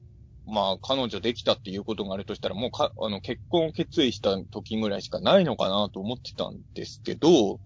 [0.47, 7.61] まあ彼女できたっていうことがあるとしたら、もうか、あの、結婚を決意した時ぐらいしかないのかなと思ってたんですけど、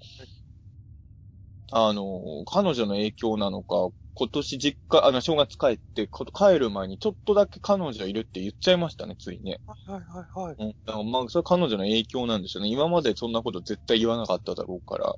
[1.72, 9.60] あの、彼女の影響なのか、今年実家、あの、正月帰って、こ帰る前にちょっとだけ彼女いるって言っちゃいましたね、ついね。
[9.66, 10.56] はいはいはい。
[10.98, 11.10] うん。
[11.10, 12.70] まあ、それは彼女の影響なんですよね。
[12.70, 15.14] 今までそんなこと絶対言わなかっただろうから。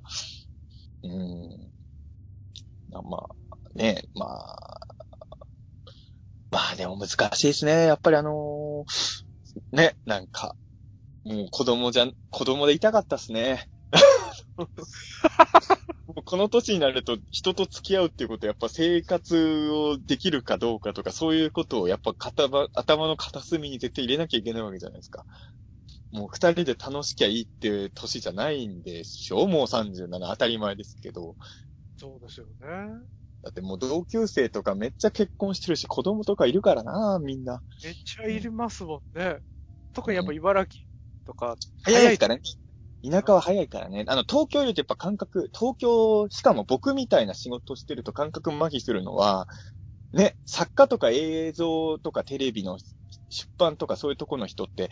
[1.03, 1.09] うー
[1.67, 1.71] ん。
[2.93, 3.35] あまあ、
[3.75, 4.88] ね、まあ、
[6.51, 7.85] まあでも難しいですね。
[7.85, 8.83] やっぱりあのー
[9.71, 10.55] ね、なんか、
[11.23, 13.67] もう子供じゃん、子供でいたかったっすね。
[16.25, 25.25] この年になると人と付き合うっていうことはやっぱ生活をできるかどうかとかそういうことをやっぱ頭頭の片隅に絶対入れなきゃいけないわけじゃないですか。
[26.11, 29.47] もう二人で楽しきゃいいっていう年じゃないんでしょ？
[29.47, 31.35] もう37当たり前ですけど。
[31.97, 32.67] そうですよね。
[33.43, 37.61] だってもう同級生とかめっちゃ結婚してるし子供とかいるからなみんな。
[37.83, 39.39] めっちゃいりますもんね。
[39.93, 40.83] 特にやっぱ茨城
[41.25, 42.41] とか、早いですからね。
[43.03, 44.03] 田舎は早いからね。
[44.07, 49.47] あの、東京よりやっぱ感覚、東京、しかも僕みたいな仕事してると感覚麻痺するのは、
[50.11, 52.77] ね、作家とか映像とかテレビの
[53.29, 54.91] 出版とかそういうとこの人って、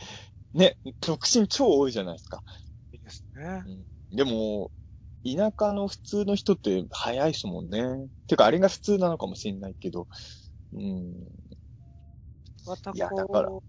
[0.53, 2.43] ね、独身超多いじゃないですか。
[2.93, 3.63] いいですね。
[4.11, 4.71] でも、
[5.35, 7.83] 田舎の普通の人って早いですもんね。
[8.27, 10.07] てか、あれが普通なのかもしれないけど。
[10.73, 11.13] うん。
[12.65, 13.63] またいやだからこ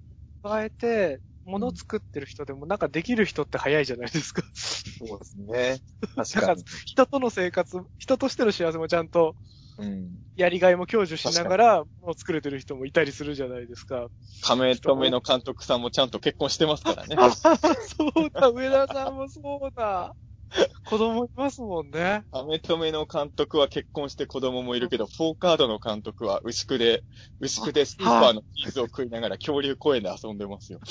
[0.44, 4.42] う、加えて、物作ってる人でもなんかできる人って早いじゃないですか。
[4.54, 5.80] そうですね。
[6.14, 9.34] 確だから人との生活、人としての幸せもちゃんと
[9.78, 10.10] うん。
[10.36, 14.08] やりがいも享受しながら、もう作れてる人もいたりするじゃないですか。
[14.42, 17.16] 亀止めの監督さんもちゃんと結婚してますからね。
[17.96, 20.14] そうだ、上田さんもそうだ。
[20.84, 22.24] 子供いますもんね。
[22.32, 27.04] 亀止めの監督は結婚して子供もいるけど、フォーカードの監督は牛久で、
[27.40, 30.80] 牛久でスーパーのチーズを食いながら 恐竜公園で遊んでますよ。
[30.80, 30.86] は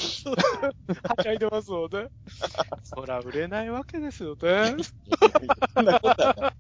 [1.24, 2.10] しゃいでますもんね。
[2.84, 4.76] そら売れないわけですよね。
[5.74, 6.53] そんなことはない。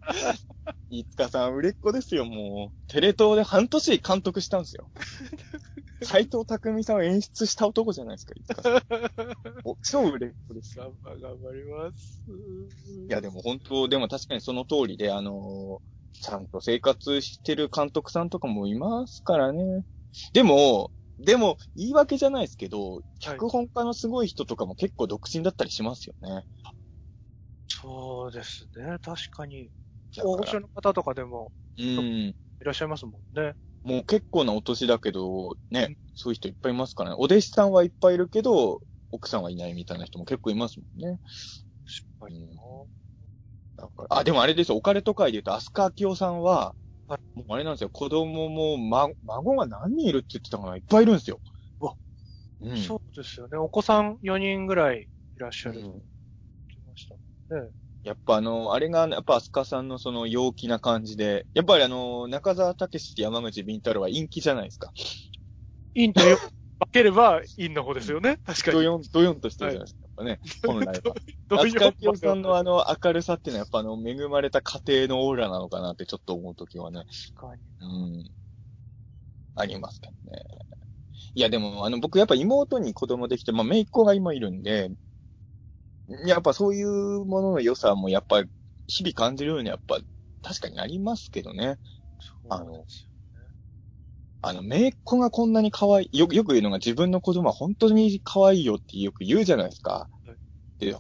[0.89, 2.77] 飯塚さん売れっ子ですよ、もう。
[2.87, 4.89] テレ東で半年監督したんですよ。
[6.03, 8.73] 斎藤匠さんを演出した男じゃないですか、飯塚さん。
[9.63, 10.95] お超売れっ子ですよ。
[11.03, 12.21] 頑張頑張ります。
[13.09, 15.87] いや、でも本当、でも確かにその通りで、あのー
[16.19, 19.83] ちゃんと生活してる監督さんとかもいますからね。
[20.33, 26.43] でも、でも、言い訳じゃないですけど、脚本家のすごい人とかも結構独身だったりしますよね。
[27.67, 28.97] そうですね。
[29.01, 29.69] 確かに。
[30.17, 32.35] 大御所の方とかでもうん。
[32.61, 33.53] いらっしゃいますもんね。
[33.87, 37.15] もう結構なお年だけど、ね、そういう人いっぱいいますからね。
[37.17, 38.81] お弟子さんはいっぱいいるけど、
[39.11, 41.19] 奥さんはいないみたいな人も結構いますもんね。
[42.19, 42.61] 確かにな
[43.77, 46.75] だからあ、でもあれですよ、オカルト界で言うと、アスカ明夫さんは、
[47.07, 51.39] はもうあれなんですよ、子供も、ま、孫が何人いるって言ってたかな、いっぱいいるんですよ。
[51.79, 51.95] うわ
[52.61, 52.75] うん。
[52.77, 53.57] そうですよね。
[53.57, 55.03] お子さん4人ぐらい
[55.37, 56.01] いらっしゃるうん言って
[56.87, 57.15] ました
[57.55, 57.71] ね。
[58.07, 64.93] やっぱあの、あれが、やっぱアスカさんのその陽気な感じで、やっぱりあの、中澤武史山口敏太郎は陰気じゃないですか。
[65.93, 66.49] 陰と陽、分
[66.91, 68.39] ければ陰の方ですよね。
[68.45, 68.77] 確かに。
[68.77, 70.93] ドヨン、ドヨンとしてるじゃないですか、やっぱね、本来は。
[71.49, 77.03] どういうアスカキオさんのあの明るさっていうのはやっぱあの恵まれた家庭のオーラなのかなってちょっと思うときはね。
[77.35, 77.85] 確かにう
[78.21, 78.31] ん。
[79.55, 80.43] ありますけどね。
[81.33, 84.91] いや、でも、あの、僕やっぱ妹に子供できて、まあ、姪っ子が今いるんで、
[86.25, 88.43] やっぱそういうものの良さもやっぱ
[88.87, 89.99] 日々感じるようにやっぱ
[90.41, 91.77] 確かになりますけどね。
[92.49, 92.85] あの
[94.41, 100.09] あの、姪っ子がこんなに可愛い、よく、よく言うのが自分の子供は本当に可愛いよってよく言うじゃないですか。
[100.79, 100.95] で、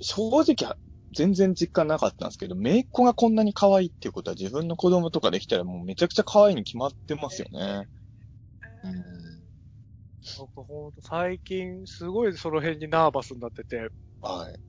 [0.00, 0.76] 正直、
[1.12, 7.88] 全然実感なかったんですけど、姪っ子がこんなに可愛いっていうことは自分の子供とかできたらもうめちゃくちゃ可愛いに決まってますよね。
[8.82, 9.15] うん。
[10.34, 14.60] 僕ほんと最近すごいその辺にナーバスになってて、はい。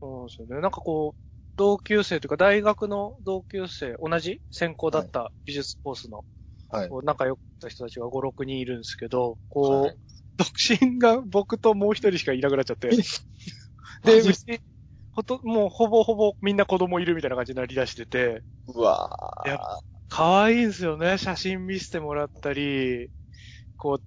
[0.00, 0.60] そうですよね。
[0.60, 1.20] なんかこう、
[1.56, 4.40] 同級生というか大学の同級生、同じ？
[4.50, 6.24] 専攻だった美術コースの、
[6.68, 6.94] はい。
[7.04, 9.98] 仲良かった人たちが5、6人いるんですけど、こう、はい
[10.38, 10.48] 独
[10.82, 13.00] 身が僕ともう一人しかいなくなっちゃって、
[14.02, 14.30] マ で、ジ？
[14.30, 14.60] っす別に
[15.12, 19.78] ほと、もうほぼほぼみんな子供いるみたいな感じになり出してて、うわぁ。
[20.08, 21.18] 可愛いんですよね。
[21.18, 23.10] 写真見せてもらったり、
[23.76, 24.04] こう、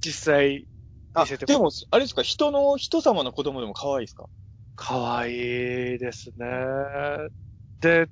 [0.00, 0.66] 実際
[1.14, 4.28] あ、見せてでも、あれですか、人の、人様の子供でも可愛いですか？
[4.76, 6.46] 可愛いですね。
[7.80, 8.08] で、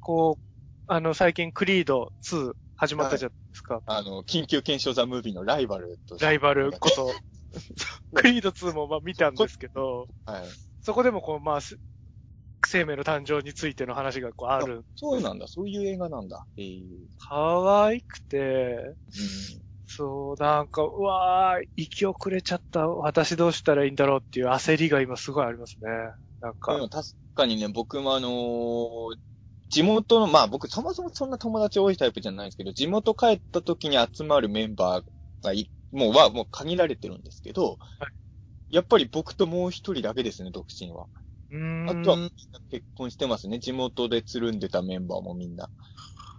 [0.00, 0.42] こう、
[0.86, 3.82] あの、最近クリード2始まったじゃないですか。
[3.86, 7.20] あの、緊急検証ザ・ムービーのライバルとライバルこと。
[8.14, 10.58] クリード2もまあ見たんですけど、はい。
[10.82, 11.78] そこでもこう、まあ、す
[12.66, 14.82] 生命の誕生についての話がこうある。
[14.96, 16.44] そうなんだ、そういう映画なんだ。
[16.56, 16.80] ええ
[17.18, 19.22] 可愛くて、う
[19.58, 19.62] ん。
[19.98, 22.86] そう、なんか、うわー、生き遅れちゃった。
[22.88, 25.88] 私どうしたらいいんだろうっていう焦りが今すごいありますね。
[26.40, 26.72] なんか。
[26.74, 29.18] でも確かにね、僕もあのー
[29.70, 35.04] 地元の、まあ僕そもそもそんな友達多いタイプじゃないんですけど、地元帰った時に集まるメンバー
[35.44, 37.78] がい、もうは、もう限られてるんですけど、
[38.70, 41.08] やっぱり僕ともう一人だけですね、独身は。
[41.50, 41.58] うーん。
[41.86, 42.30] あとはみんな
[42.70, 43.60] 結婚してますね。
[43.60, 45.70] 地元でつるんでたメンバーもみんな。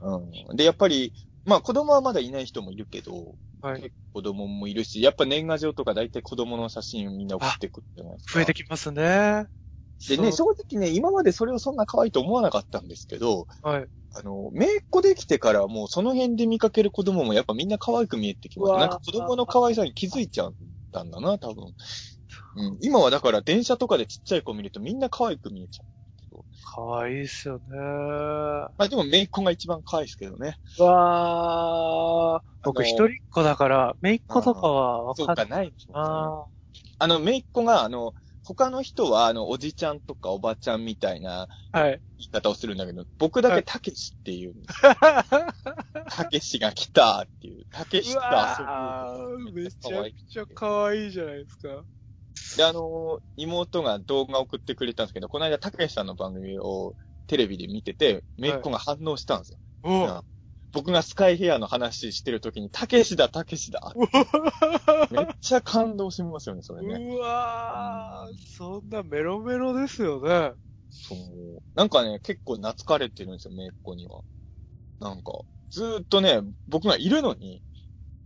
[0.02, 0.18] う
[0.54, 0.58] ん。
[0.58, 1.14] で、やっぱり、
[1.46, 3.94] まあ子供はまだいない人もいるけど、はい。
[4.14, 8.34] 子供もいるし、やっぱ年賀状とか大体子供の写真をみんな送ってくるじゃないですか。
[8.36, 9.48] 増えてきますね。
[10.08, 13.90] でね、正直ね、今までそれをそんな可愛いと思わなかったんですけど、はい。
[14.14, 18.78] あの、姪っ子できてからもうその辺で見かける子供もやっぱみんな可愛く見えてきます。
[18.78, 20.56] なんか子供の可愛さに気づいちゃっ
[20.92, 21.74] たんだな、多分。
[22.56, 22.78] うん。
[22.82, 25.88] 今はだから電車とかでちっちゃい子見るとみんな可愛く見えちゃう。
[26.64, 27.78] 可愛いっすよね。
[27.78, 30.58] まあでも姪っ子が一番可愛いですけどね。
[30.80, 32.50] うわー。
[32.64, 35.36] 僕一人っ子だから、姪っ子とかはわかんない。
[35.38, 36.46] そうか、ないでしょうねあ
[37.00, 42.02] あの、姪っ子が、あの、他の人は、あの、おじちゃんとかおばちゃんみたいなーはい。
[42.18, 44.54] 言い方をするんだけど、僕だけたけしっていう、
[46.10, 49.62] たけしが来たっていう、たけしうとわ遊ぶ。
[49.62, 51.86] ーめちゃくちゃ可愛いじゃないですか。
[52.58, 56.96] で、あの、妹が動画送ってくれたんですけど、この間、たけしさんの番組を
[57.28, 59.60] テレビで見てて、姪っ子が反応したんですよ。
[59.84, 60.24] おうん
[60.72, 63.82] 僕がスカイヘアの話してる時に、たけしだ、たけしだ。
[65.10, 67.16] めっちゃ感動しますよね、それね。
[67.16, 70.54] うわー、そんなメロメロですよね。
[70.92, 71.64] そう。
[71.74, 74.22] なんかね、結構懐かれてるんですよ、姪っ子には。
[75.00, 77.64] なんか、ずーっとね、僕がいるのに、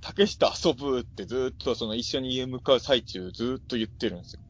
[0.03, 4.41] たけしと遊ぶってずーっとその一緒に家向かう最中ずーっと言ってるんですよ。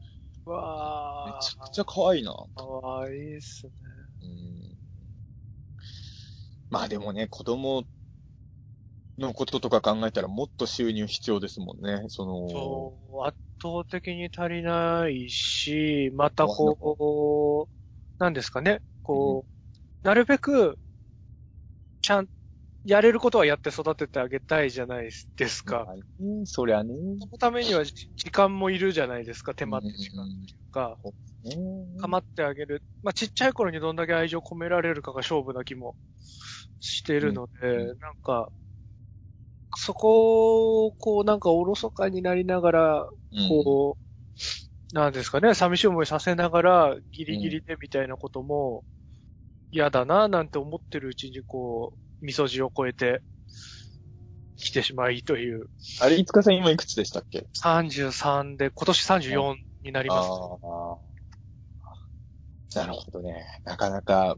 [0.46, 1.32] うわー。
[1.32, 2.34] めちゃくちゃ可愛いな。
[2.56, 2.64] 可
[3.02, 3.72] 愛いっすね。
[4.22, 4.84] うん
[6.70, 7.84] まあでもね、子供
[9.16, 12.04] のこととか考えたらもっと収入必要ですもんね。
[12.08, 19.44] その、そう、圧倒的に足りないし、またこう、なんですかね、こ
[20.04, 20.78] う、なるべく、
[22.02, 22.28] ちゃん、
[22.84, 25.84] やれることはやって育ててあげたいじゃないですか。
[25.86, 26.02] まあね
[26.44, 26.94] そりゃね。
[27.18, 30.98] そのためにはじ時間もいるじゃないですか、手間って時間っていうか、
[31.44, 31.56] ね
[32.00, 32.82] 構ってあげる。
[33.02, 35.96] まあ、ちっちゃい頃にどんだけ愛情込められるかが勝負な気も
[36.80, 38.50] してるので、うなんか、
[39.76, 43.98] そこを、こう、なんかおろそかになりながら、うんこ
[44.92, 48.84] う、なんですかね、寂しい思いさせながら、ギリギリでみたいなことも、
[49.70, 53.20] 嫌だな、なんて思ってるうちに、こう、味噌汁を超えて、
[54.56, 55.68] 来てしまいという、
[56.00, 60.28] あれ、いつかさん今いくつでしたっけ？33で、今年34になります。
[60.28, 60.98] あ
[62.80, 62.80] あ。
[62.80, 63.46] なるほどね。
[63.64, 64.36] なかなか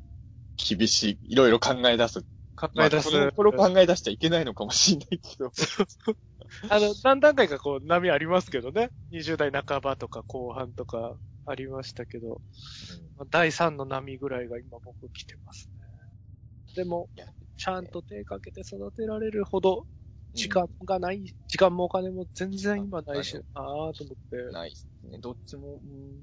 [0.56, 1.32] 厳しい。
[1.32, 2.22] いろいろ考え出す。
[2.56, 3.10] 考え出す。
[3.12, 5.52] まあ、この頃考え出しちゃいけないのかもしれないけど。
[6.68, 8.90] あの、何段階かこう、波ありますけどね。
[9.12, 11.16] 20代半ばとか後半とか
[11.46, 12.40] ありましたけど、
[13.16, 15.86] まあ第3の波ぐらいが今僕来てますね。
[16.74, 17.08] でも
[17.56, 19.86] ちゃんと手かけて育てられるほど、
[20.34, 24.52] 時間がない、時間もお金も全然今ないし、ああと思って。
[24.52, 25.18] ないですね。
[25.18, 25.80] どっちも。
[25.82, 26.22] うん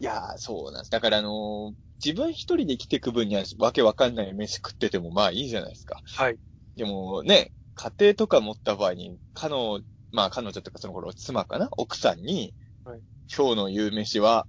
[0.00, 0.90] いやー、そうなんです。
[0.90, 6.00] だからあのー自分一人で生きていく分にはわけわかんない飯食っててもまあいいじゃないですか。
[6.16, 6.38] はい。
[6.74, 11.68] でもね、家庭とか持った場合に、彼女、まあ彼女とかその頃妻かな？
[11.76, 12.54] 奥さんに、
[12.84, 13.00] はい
[13.36, 14.46] 今日の夕飯は、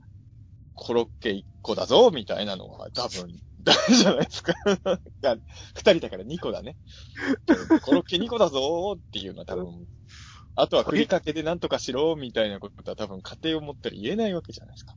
[0.73, 3.27] コロッケ1個だぞみたいなのは多分、
[3.63, 4.53] ダメじゃないですか。
[5.05, 5.35] いや、
[5.75, 6.77] 二人だから2個だね。
[7.83, 9.87] コロッケ2個だぞーっていうのは多分、
[10.55, 14.95] あとはふりかけでなんとかしろみたいなことは多分家庭を持ったら言えないわけじゃないですか。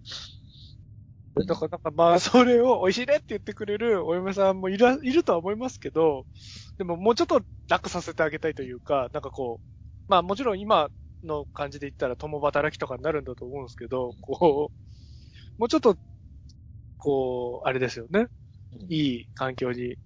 [1.47, 6.27] だから、かまあ、それを美味しいねって言ってくれるお嫁さんもいら、いるとは思いますけど、
[6.79, 9.67] でももうちょっと楽させてあげたいというか、なんかこう、
[10.09, 10.91] まあもちろん今
[11.25, 14.73] の感じで言ったら共働きとかになるんだと思うんですけど、こ
[15.59, 15.97] う、もうちょっと、
[16.97, 18.27] こう、あれですよね。
[18.89, 19.97] いい環境に、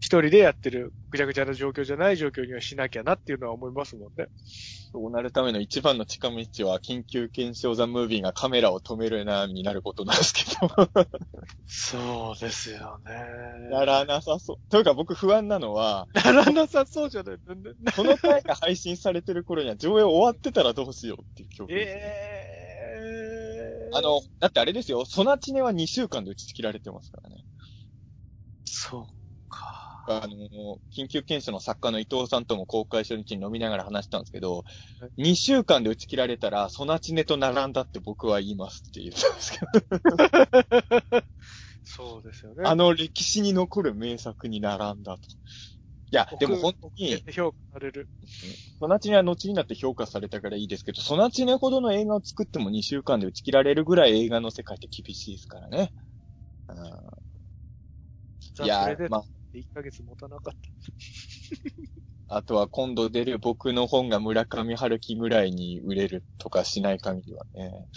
[0.00, 4.26] 一人でやってるぐちゃぐちゃな状況じゃない状況にはしなきゃなっていうのは思いますもんね。
[4.92, 10.68] そうなるための一番の近道は、緊急検証ザ・ムービーがカメラを止めるな、になることなんですけど。
[11.66, 13.70] そうですよね。
[13.70, 14.56] ならなさそう。
[14.70, 17.36] というか僕不安なのは、ならなさそうじゃない。
[17.96, 22.50] この回が配信されてる頃には上映終わってたらどうしようっていう恐怖です、え
[23.90, 23.96] えー。
[23.96, 27.44] あの、だってあれですよ、ソナチネは2週間で打ち切られてますからね。
[28.76, 29.06] そう
[29.48, 30.04] か。
[30.08, 34.64] あの、緊急検証の作家の伊藤さんとも公開初日に飲みながら話したんですけど
[35.00, 41.24] は、2週間で打ち切られたら、ソナチネと並んだって僕は言いますって言ったんですけど、
[41.84, 42.64] そうですよね。
[42.66, 45.22] あの歴史に残る名作に並んだと。
[46.10, 48.08] いや、でも本当に、評価される。
[48.80, 55.92] ソナチネは後になって評価されたからいいですけど、ソナチネほどの映画を作っても2週間で打ち切られるぐらい映画の世界って厳しいですからね。
[56.68, 57.23] うん
[58.60, 60.58] いやザ・プレデ、ターまあ、って1ヶ月持たなかった。
[62.28, 67.88] あとは今度出る僕の本が村上春樹ぐらいに売れるとかしない限りはね。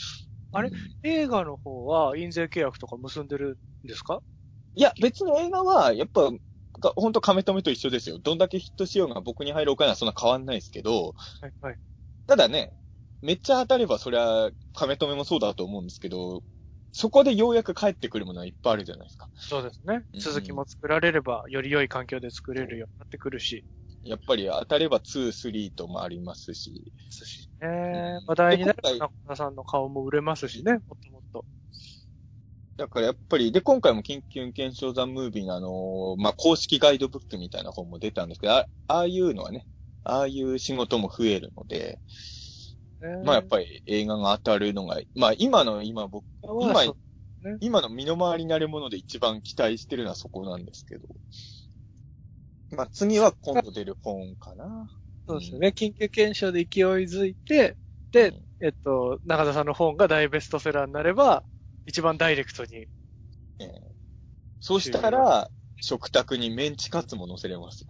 [0.51, 0.69] あれ？
[0.69, 4.21] うん映画の方は印税契約とか結んでるんですか？
[4.75, 6.31] いや、別の映画は、やっぱ、
[6.79, 8.19] かほんと亀止めと一緒ですよ。
[8.19, 11.79] どんだけヒットしようが僕に入るお金はそんな変わんないですけど、はい、はい。
[12.27, 12.73] ただね、
[13.21, 16.43] めっちゃ当たればそりゃ、亀止めもそうだと思うんですけど、
[16.99, 19.29] そこでようやく帰ってくるものはいっぱいあるじゃないですか。
[19.35, 20.17] そうですねう。
[20.17, 23.63] ん続きも作られれば、より良い環境で作れるようになってくるし。
[24.03, 26.73] やっぱり当たれば2、3ともありますし。
[26.73, 28.19] ですしんね。
[28.25, 31.45] 話題になるで今回中田さんの顔も売れますしね、もっともっと。
[32.77, 39.65] だからやっぱり、で、今回も緊急検証ザ・ムービーのあのーまあ、公式ガイドブックみたいな本も出たんですけど、あああいうのはね、
[40.03, 41.99] ああいう仕事も増えるので、
[43.23, 46.93] まあやっぱり映画が当たるのが、まあ今の今僕、今
[47.59, 51.07] 今の身の回りになるもので一番期待してるのはそこなんですけど。
[52.71, 54.91] まあ次は今度出る本かな。
[55.27, 55.69] そうですよね。
[55.69, 57.77] 緊急検証で勢いづいて、
[58.11, 61.43] で、えっと、中田さんの本が大ベストセラーになれば、
[61.85, 62.87] 一番ダイレクトに。
[63.59, 63.97] ええ
[64.59, 65.49] そうしたら、
[65.79, 67.87] 食卓にメンチカツも乗せれますよ。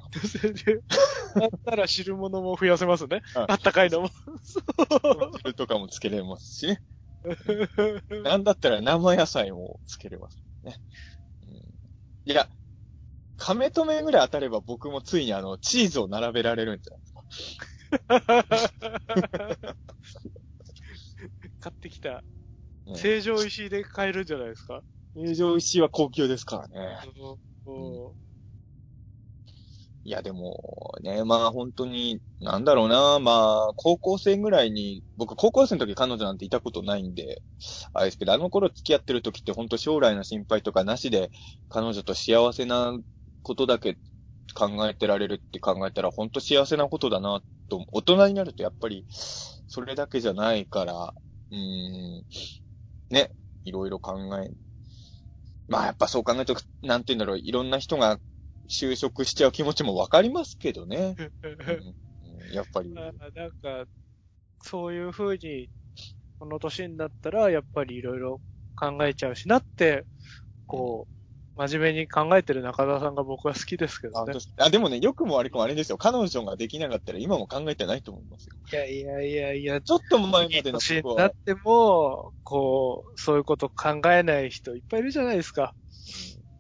[1.40, 3.22] だったら汁物も増やせますね。
[3.36, 4.10] うんあったかいのも。
[5.38, 6.82] 汁とかもつけれますしね。
[8.24, 10.76] なんだったら生野菜もつけれますね。
[11.44, 12.48] うん、いや、
[13.38, 17.68] 亀止めぐらい当たれば僕もついにあの、チーズを並べられるんじゃないですか。
[21.60, 22.24] 買ってきた。
[22.86, 24.82] ね成城石井で買えるんじゃないですか。
[25.16, 26.98] 成城石井は高級ですからね。
[27.68, 28.18] うん。
[30.04, 37.42] いや、でも、ね、まあ本当に、なんだろうな、まあ、高校生ぐらいに、僕高校生の時彼女なんていたことないんで、
[37.94, 41.32] あれですけど、あの頃付き合ってる時って本当将来の心配とかなしで、
[41.70, 42.98] 彼女と幸せな
[43.44, 43.98] ことだけ
[44.56, 51.14] 考えてられるって考えたら、本当幸せなことだな、と、大人になるとやっぱり、それだけじゃないから、
[51.52, 52.24] うん、
[53.10, 53.32] ね、
[53.66, 54.52] いろいろ考え、
[55.68, 58.20] まあやっぱそう考えると、なんて言うんだろう、いろんな人が
[58.70, 61.16] 就職しちゃう気持ちもわかりますけどね。
[61.44, 61.64] うんう
[62.52, 62.94] んやっぱり。
[62.94, 63.90] まあなんか、
[64.64, 65.70] そういう風に、
[66.40, 68.42] この年になったら、やっぱりいろいろ
[68.76, 70.06] 考えちゃうしなって、
[70.66, 71.17] こう、
[71.58, 74.34] 真面目に考えてる中田さんが僕は好きですけどね。
[74.58, 75.98] ああでもね、良くも悪くもあれですよ。
[75.98, 78.54] 彼女ができなかったら今も考えてないと思いますよ。
[78.72, 85.74] いやいやいやいや、ちょっと前までの年になっても、こう、そういうこと考えない人いっぱいいるじゃないですか。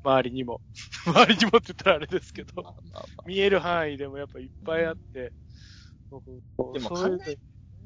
[0.03, 0.61] 周りにも。
[1.05, 2.69] 周りにもって言ったらあれですけどうんま。
[2.69, 5.33] あまあま見える範囲でもやっぱいっぱいあって、
[6.11, 7.37] うでも考え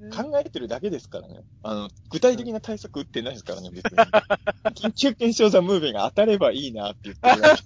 [0.10, 1.41] 考えてるだけですからね。
[1.62, 3.97] あの、具体的な対策打ってないですからね、別に。
[4.74, 7.64] 緊急検証ザムービーが当たればいいなって言ってるだけ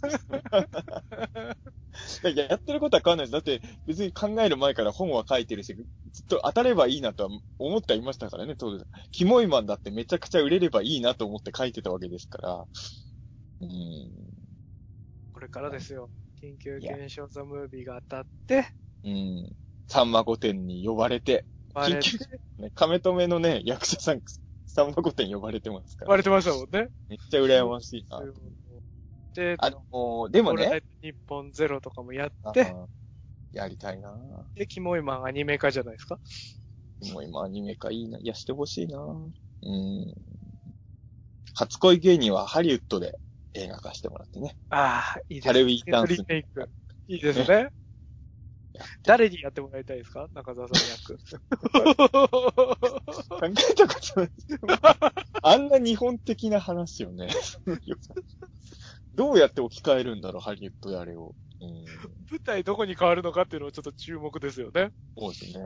[2.29, 3.31] いややってることは変わんないです。
[3.31, 8.85] だって、別に考える前から本は書いてるし、ずっと当たればいいなとは思ってはいましたからね、当然。
[9.11, 12.65] キモイマンだってめちゃくちゃ売れればいいなと思って書いてたわけですから。
[13.61, 14.11] うん。
[15.33, 16.09] これからですよ。
[16.41, 18.67] 緊急検証ザムービーが当たって、
[19.03, 19.55] うん。
[19.87, 21.45] さんま御殿に呼ばれて、
[21.75, 22.17] 緊急
[22.57, 24.21] ね、亀止めのね、役者さん、
[24.65, 26.09] さんま御殿呼ばれてますから。
[26.09, 26.89] バレてましたもんね。
[27.09, 28.21] めっちゃ羨ましいな。
[29.35, 32.73] で、あの、でもね、日本ゼロとかもやって、
[33.51, 34.17] やりたいな
[34.55, 36.19] で、キモいマンアニメ化じゃないですか。
[37.13, 38.19] もう今アニメ化いいな。
[38.19, 40.15] いや、してほしいなうん。
[41.53, 43.17] 初恋芸人はハリウッドで
[43.53, 44.55] 映画化してもらってね。
[44.69, 46.13] ああ、いいですハロウィンダンス。
[47.07, 47.69] いいですね。
[49.03, 50.27] 誰にやってもらいたいですか？
[50.33, 51.17] 中澤さんの役。
[53.29, 54.31] 考えたことない。
[55.41, 57.29] あんな日本的な話よね。
[59.13, 61.35] どうやって置き換えるんだろう、ハリウッドであれを。
[61.61, 61.85] うん。
[62.29, 64.91] 舞台どこに変わるのかっていうのをちょっと注目ですよね。
[65.17, 65.63] そうですね。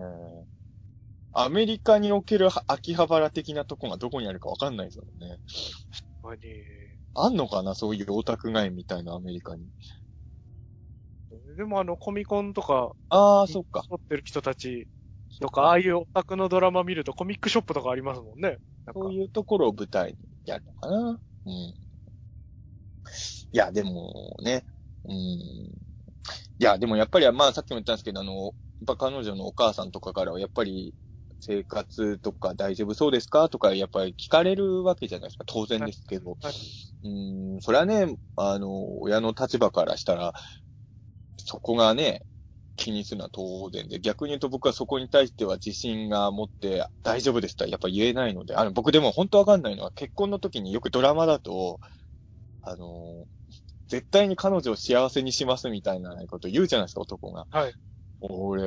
[1.34, 5.40] アメリカにおける秋葉原的なとこがどこにあるかわかんないですよね。
[7.16, 9.64] あんのかなそういうオタク街みたいなアメリカに。
[11.60, 13.84] でもあの、コミコンとか、ああ、そっか。
[13.90, 14.88] 撮ってる人たち
[15.42, 18.60] とか、ああいうオタクのドラマ見るとコミックショップとかありますもんね。
[18.86, 21.52] なんかそういうところを舞台にやるのかなうん。
[21.52, 21.76] い
[23.52, 24.64] や、でもね、
[25.04, 25.12] うん。
[25.12, 25.74] い
[26.60, 28.54] や、でもやっぱり、まあさっきも言ったんですけど、あの、やっ
[28.88, 30.96] ぱ彼女のお母さんとかからは、やっぱり、
[31.42, 35.44] 生活とか大丈夫そうですかとか、やっぱり聞かれるわけじゃないですか。
[35.46, 36.38] 当然ですけど。
[36.42, 36.54] はい
[37.02, 40.34] うん、それはね、あの、親の立場からしたら、
[41.40, 42.26] そこがね、
[42.76, 51.80] 気にするのは当然で、逆に言うと僕はそこに対しては自信が持って大丈夫ですとはやっぱ言えないので、あの、僕でも本当わかんないのは結婚の時によくドラマだと、
[52.62, 53.26] あの、
[53.90, 57.48] 絶対に彼女を幸せにしますみたいなこと言うじゃないですか、男が。
[57.50, 57.74] はい。
[58.22, 58.62] 俺、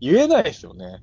[0.00, 1.00] 言えないですよね。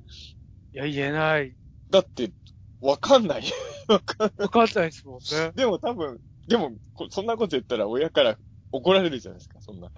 [0.72, 1.54] いや、言えない。
[1.90, 2.32] だって、
[2.80, 3.44] わかんない。
[3.88, 5.52] わかんわかんないですもんね。
[5.54, 8.38] でも多分、でも、こそんなこと言ったら親から
[8.72, 9.88] 怒られるじゃないですか、そんな。
[9.88, 9.90] い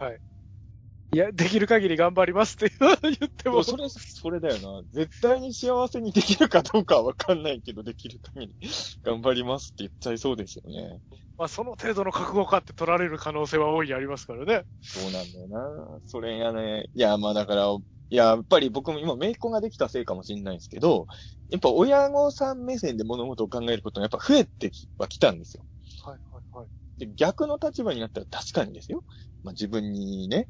[1.16, 4.82] や、できる限り頑張りますって言っても、それ、それだよな。
[4.92, 8.56] 絶対に幸せにできるかどうかはわかんないけど、できる限り
[9.04, 11.00] 頑張りますって言っちゃいそうですよね。
[11.38, 14.64] まあその程度の覚悟かって取られる可能性は大いにありますからね。
[14.80, 16.00] そうなんだよな。
[16.06, 17.66] それがね、いや、まあだから、
[18.10, 21.06] いや、やっぱり僕も今、姪っ子ができたせいかもしれないんですけど、
[21.50, 25.64] やっぱ親御さん目線で物事を考えることがやっぱ増えてきはきたんですよ。
[26.04, 26.68] はいはいはい。
[26.98, 29.02] で、逆の立場になったら確かにですよ。
[29.42, 30.48] まあ自分にね、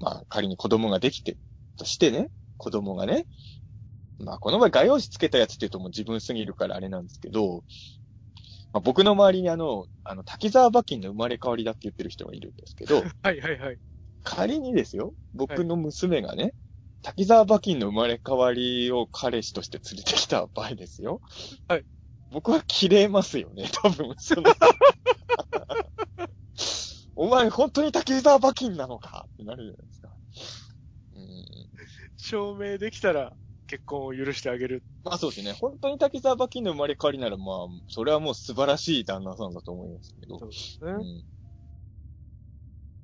[0.00, 1.36] まあ仮に子供ができて、
[1.76, 3.26] としてね、子供がね、
[4.18, 7.64] まあこの場合画用紙つけたやつって言うともう自分すぎるからあれなんですけど、
[8.72, 13.78] まあ僕の周りにあの、あの、滝沢馬琴の生まれ変わりだって言ってる人がいるんですけど、 はいはいはい。
[14.22, 16.54] 仮にですよ、僕の娘がね、
[17.02, 21.20] 滝沢馬琴の生まれ変わりを彼氏として連れてきた場合ですよ。
[21.68, 21.84] はい。
[22.30, 24.42] 僕は切れますよね、多分、その。
[27.20, 29.26] お前本当に滝沢馬琴なのか？
[29.34, 30.08] ってなるじゃないですか。
[31.16, 31.44] うん。
[32.16, 33.32] 証明できたら
[33.66, 34.84] 結婚を許してあげる。
[35.02, 35.52] まあそうですね。
[35.52, 40.38] 本当に滝沢馬琴の生まれ変わりなら、まあ、それはもう素晴らしい旦那さんだと思いますけど。
[40.38, 40.92] そうですね。
[40.92, 41.24] うん。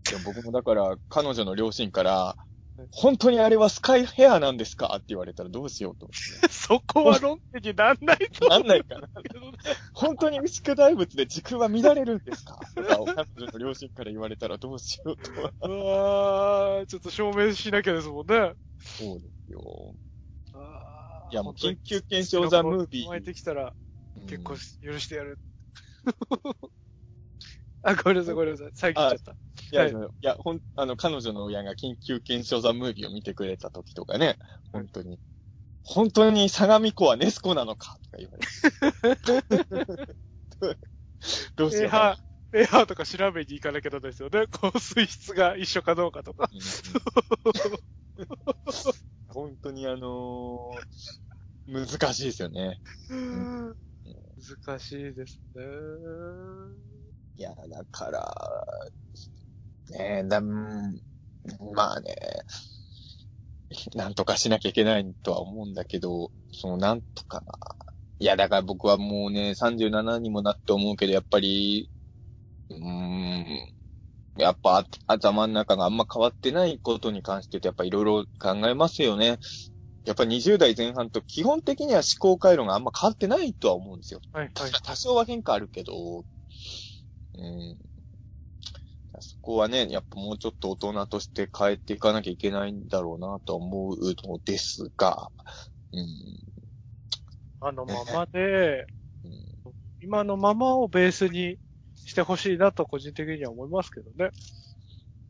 [0.09, 2.54] でも僕もだから、彼女の両親からはい、
[2.91, 4.91] 本当にあれはスカイヘアなんですか？
[4.97, 6.09] って言われたらどうしようと。
[6.51, 9.09] そこは論点になんないとなんないかな。
[9.93, 12.59] 本当に牛久大仏で時空は乱れるんですか？
[12.75, 15.53] とかを彼女の両親から言われたらどうしようとは。
[15.61, 18.55] うわーちょっと証明しなきゃですもんね。
[18.81, 19.95] そうですよ。
[20.53, 23.73] あーいやもう緊急検証ザムービー生まれてきたら
[24.17, 25.39] うん結婚し許してやる。
[27.83, 28.71] あ、ごめんなさい、ごめんなさい。
[28.75, 29.35] 最近言っちゃっ
[29.75, 34.39] いや、はいいや、ほん、あの、彼女の親が緊急検証ザムービーを見てくれた時とかね、
[34.73, 35.19] 本当に。
[35.83, 38.47] 本当に相模湖はネスコなのかとか言われ
[39.17, 40.17] て。
[41.57, 41.77] どうた。
[41.77, 44.47] しようエハー、エハーとか調べに行かなきゃですよね。
[44.47, 46.49] こう、水質が一緒かどうかとか。
[46.53, 46.61] うん
[49.27, 50.85] 本当にあのー
[51.67, 52.79] 難しいですよね。
[54.37, 55.63] 難しいですね。
[57.37, 58.35] いや、だから、
[59.91, 61.01] ねえ、だ、うん
[61.75, 62.15] まあね、
[63.95, 67.53] なんとかしなきゃいけないとは思うんだけど、そのなんとかな。
[68.19, 71.91] いや、だから僕はもうね、37にもなって思うけど、やっぱり、
[72.71, 73.69] うーん、
[74.39, 79.39] やっぱ頭の中があんま変わってないことに関してやっぱいろいろ考えますよね。
[80.05, 84.21] やっぱ20代前半と基本的には思考回路があんま変わってないとは思うんですよ。
[84.33, 84.73] はい、はい。
[84.85, 86.25] 多少は変化あるけど、
[87.35, 87.79] うん。
[89.21, 95.31] そこはね、やっぱもうちょっと大人として変えていかなきゃいけないんだろうなと思うのですが、
[95.93, 96.07] うん。
[97.61, 98.87] あのままで、
[99.25, 101.57] うん今のままをベースに
[101.95, 104.25] してほしいなと個人的には思いますけどね。
[104.25, 104.33] やっ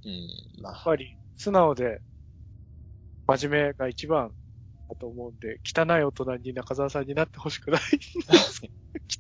[0.04, 0.62] うん。
[0.62, 2.02] まあ、ぱり、素直で、
[3.28, 4.32] 真面目が一番
[4.88, 7.80] だと思うんで、汚い大人に中澤さんになってほしくない。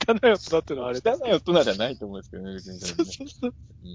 [0.08, 3.04] 汚い大人ってのはあれ汚い大人じゃないと思うんですけどね、別にそそう。
[3.06, 3.54] そうそう。
[3.82, 3.90] うん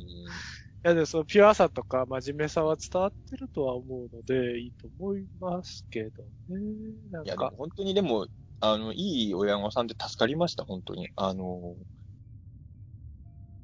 [0.82, 6.60] いや、でもそのピュアさとか真面目さは伝わってるとは思うので、いいと思いますけどね。
[7.12, 8.28] なんいや、本当にでも、
[8.62, 11.10] あの、いい親御さんで助かりました、本当に。
[11.18, 11.76] あの、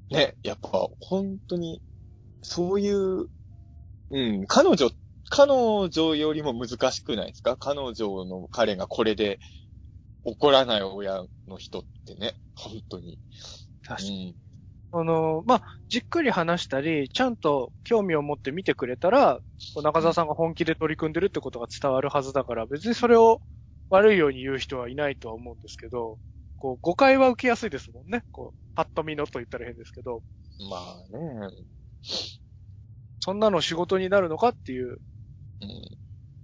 [0.09, 1.81] ね、やっぱ、本当に、
[2.43, 3.27] そういう、
[4.11, 4.91] うん、彼女、
[5.29, 5.51] 彼
[5.89, 7.57] 女よりも難しくないですか？
[7.57, 9.39] 彼女の彼がこれで
[10.23, 13.19] 怒らない親の人ってね、本当に。
[13.83, 14.37] 確かに。
[14.93, 15.01] うん。
[15.01, 19.39] あの、まあ、じっくり話したり、ちゃんと興味を持って見てくれたら、
[19.83, 23.41] 中澤さんが本気で取り組んでるってことが伝わるはずだから、別にそれを
[23.89, 26.17] 悪いように言う人はいないとは思うんですけど、
[26.55, 28.23] こう、誤解は受けやすいですもんね。
[28.31, 30.23] こう、パッと見のと言ったら変ですけど、
[30.69, 31.49] まあね、
[33.19, 34.97] そんなの仕事になるのかっていう
[35.61, 35.97] うん。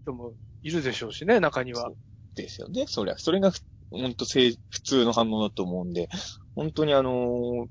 [0.04, 1.92] 人もいるでしょうしね、中には。
[2.36, 2.86] ですよね。
[2.88, 3.60] そりゃ、それがふ、
[3.90, 6.10] 本当、普通の反応だと思うんで、
[6.56, 7.68] 本当にあのー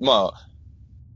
[0.00, 0.48] まあ、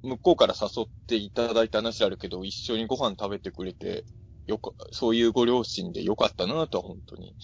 [0.03, 4.07] 向こうから誘っていただいた話あるけど、一緒にご飯食べてくれて、
[4.47, 7.37] よか、そういうご両親でよかったなとは本当に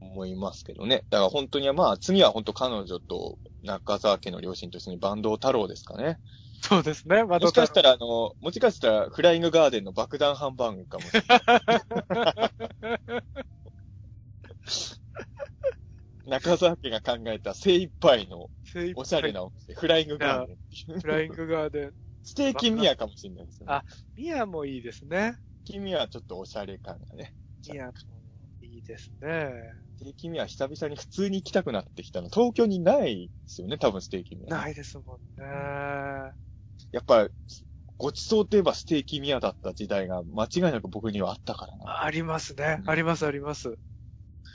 [0.00, 1.04] 思いますけどね。
[1.10, 6.18] だから本当にはまあ、次は本当彼女と中沢家の両親と一緒にバンド太郎ですかね。
[6.60, 7.24] そうですね。
[7.24, 11.40] まもしかしたらあの、もしかしたらフライングガーデンの爆弾ハンバーグかもしれない。
[16.30, 18.50] 中沢家が考えた精一杯の
[18.94, 20.52] おしゃれなお店、フライングガーデ
[20.94, 21.00] ン。
[21.00, 21.94] フライングガーデン。
[22.22, 23.72] ステーキミアかもしれないですよね。
[23.72, 23.84] あ
[24.16, 25.36] ミアもいいですね。
[25.78, 27.34] ミアはちょっとおしゃれ感がね。
[27.68, 27.92] ミアも
[28.62, 29.50] いいですね。
[29.96, 32.28] ステーキミア久々に普通に行きたくなってきたの。
[32.28, 34.54] 東京にないですよね、多分ステーキミア。
[34.54, 35.44] ないですもんね。
[36.92, 37.28] やっぱ、
[37.98, 42.02] ごちそうといえばステーキミアだった時代が間違いなく僕にはあったからな。
[42.02, 42.82] ありますねう。
[42.82, 43.78] んあります、あります。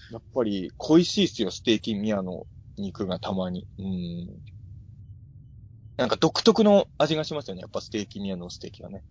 [0.09, 3.67] やっぱり恋しいっすよ、ステーキミアの肉がたまに。
[3.77, 4.39] うん。
[5.97, 9.03] なんか独特の味がしますよね、やっぱステーキミアのステーキはね。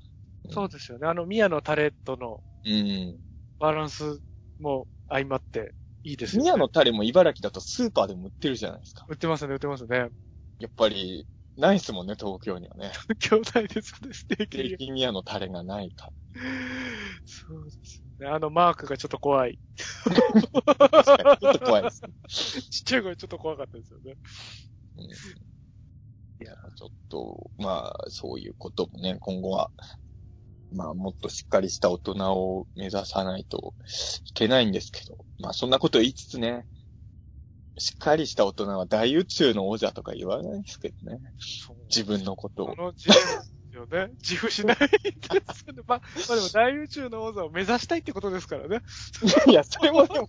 [0.51, 1.07] そうですよね。
[1.09, 3.19] あの、ミアのタレとのうん。
[3.59, 4.21] バランス
[4.59, 6.45] も相まっていいですよね。
[6.45, 9.05] ミアのタレも茨城だとスーパーでも売ってるじゃないですか。
[9.09, 10.11] 売ってますね、売ってますね。
[10.59, 11.27] やっぱり、
[11.57, 12.93] ないっすもんね、東京にはね。
[13.21, 14.87] 兄弟ですよね、ステーステーキ。
[14.87, 16.13] キミアのタレがないか。
[17.25, 18.35] そうですよね。
[18.35, 19.59] あのマークがちょっと怖い。
[20.05, 20.15] 確
[21.23, 22.03] かに、ちょっと怖いです。
[22.71, 24.17] ちっちゃい声ちょっと怖かったですよね。
[24.97, 25.05] うん
[26.41, 29.71] いや、ちょっと、まあ、そういうこともね、今後は、
[30.73, 33.75] まあ、もっとしっかりした大人を目指さないと
[34.27, 36.67] いけないんですけど、まあ、そんなこと言いつつね、
[37.79, 41.19] しっかりした大人は大宇宙の王者とか言わないですけどね。
[41.89, 42.75] 自分のことを。
[42.75, 44.15] このジレンマですよね。
[44.23, 45.83] 自負しないですよね。
[45.87, 48.83] まあ、まあでも大宇宙の王座を目指したいってことですからね。
[49.51, 50.29] いや、それもでも、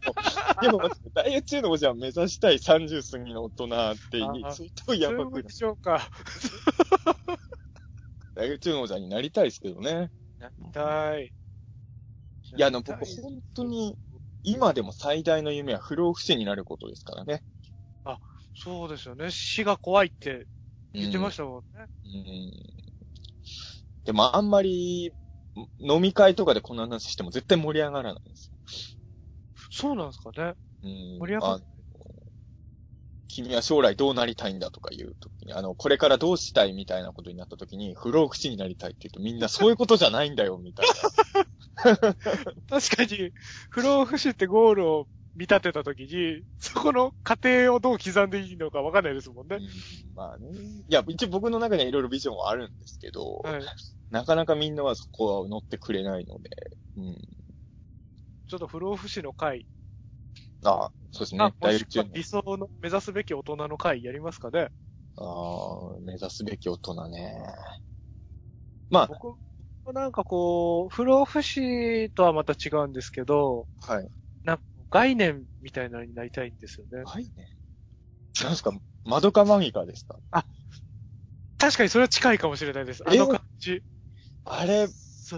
[0.61, 5.43] でも、大宇宙の王者を目指したい30過ぎの大人って言いあ、そういうとやばくない？
[5.43, 6.09] でしょうか。
[8.35, 10.09] 大宇宙の王者になりたいですけどね。
[10.39, 11.31] やりたい。
[12.57, 13.97] いや、あの、僕、本当に、
[14.45, 17.43] 今でも最大の夢は不老不死になることですからね。
[18.55, 19.29] そうですよね。
[19.31, 20.47] 死が怖いって
[20.93, 21.85] 言ってましたもんね。
[22.05, 22.51] うん。
[24.05, 25.11] でも、あんまり、
[25.79, 28.53] 飲み会とかでこんな話しても絶対盛り上がらないんですよ。
[29.71, 30.53] そうなんですかね。
[30.83, 31.19] うん。
[31.19, 31.65] 盛り上があの
[33.27, 41.45] 君は将来どうなりたいんだとか言うときに、あの、これからどうしたいみたいなことになったときに、不老不死になりたいって言うとみんなそういうことじゃないんだよ、みたいな。
[42.69, 43.31] 確かに、
[43.69, 49.57] 不老不死ってゴールを見立てたときに、そこの過程をどう刻んでいいのかわかんないですもんね。
[49.57, 49.67] うん
[50.15, 50.47] まあね。
[50.87, 53.65] いや、一応僕の中にはいろいろビジョンはあるんですけど、はい。
[54.11, 56.49] なかなかみんなはそこは乗ってくれないので、
[56.97, 57.17] うん。
[58.47, 59.65] ちょっと不老不死の回。
[60.63, 64.69] あそうですあね。、大も理想の目指すべき大人の回やりますかね。
[65.17, 67.35] ああ、目指すべき大人ね。
[68.89, 69.37] まあ、僕、
[69.93, 74.09] なんかこう、不老不死とはまた違うんですけど、はい。
[74.43, 77.07] なんか概念みたいなのになりたいんですよね。
[77.07, 77.47] はいね。
[78.41, 78.71] なんですか、
[79.05, 80.19] マドカマギカですか？
[81.57, 83.03] 確かにそれは近いかもしれないです。
[83.07, 83.81] あえの感じ。
[84.45, 84.87] あれ。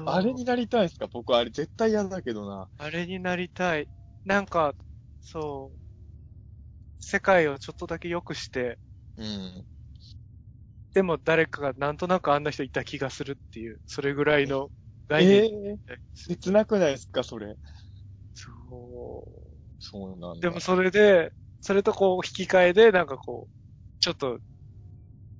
[0.06, 1.08] あれになりたいですか？
[1.08, 2.70] 僕あれ絶対嫌だけどな。
[2.80, 3.88] あれになりたい。
[4.24, 4.76] なんか、
[5.20, 5.80] そう。
[7.02, 8.80] 世界をちょっとだけ良くして、
[9.18, 9.68] うん。
[10.98, 14.72] でも誰かがなんとなくあんな人いた気がするっていう、それぐらいの
[15.08, 15.44] 概え念。
[15.90, 17.58] え切なくないですかそれ？
[18.34, 19.58] そう。
[19.80, 20.42] そうなんだ。
[20.42, 23.54] でもそれで、それとこう引き換えで、なんかこう、
[24.00, 24.40] ちょっと、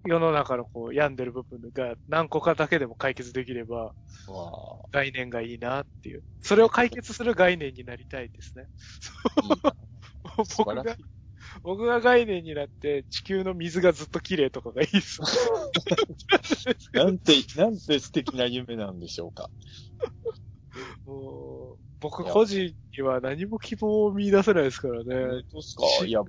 [0.06, 3.94] 世の中のこう病んでる部分が何個かだけでも解決できれば
[4.28, 6.24] わ概念がいいなっていう。
[6.42, 8.68] それを解決する概念になりたいですね。
[9.24, 9.64] あ、いい
[10.58, 10.98] 僕が
[11.68, 15.20] 僕が概念になって地球の水がずっと綺麗とかがいいです。
[16.94, 19.50] なんて、なんて素敵な夢なんでしょうか。
[21.06, 25.16] もう僕個人には何も希望を見出せないですからね。
[25.16, 26.06] 本当ですか？
[26.06, 26.28] いや、ね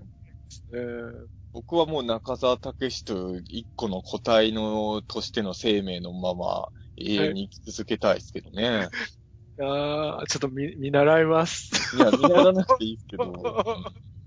[1.53, 6.67] 僕はもう中澤武史という一個の個体の、としての生命のまま、
[6.97, 8.89] 永遠に生き続けたいですけどね。
[9.63, 11.97] ああ、ちょっと見、見習います。
[11.97, 13.33] いや、見習わなくていいですけど。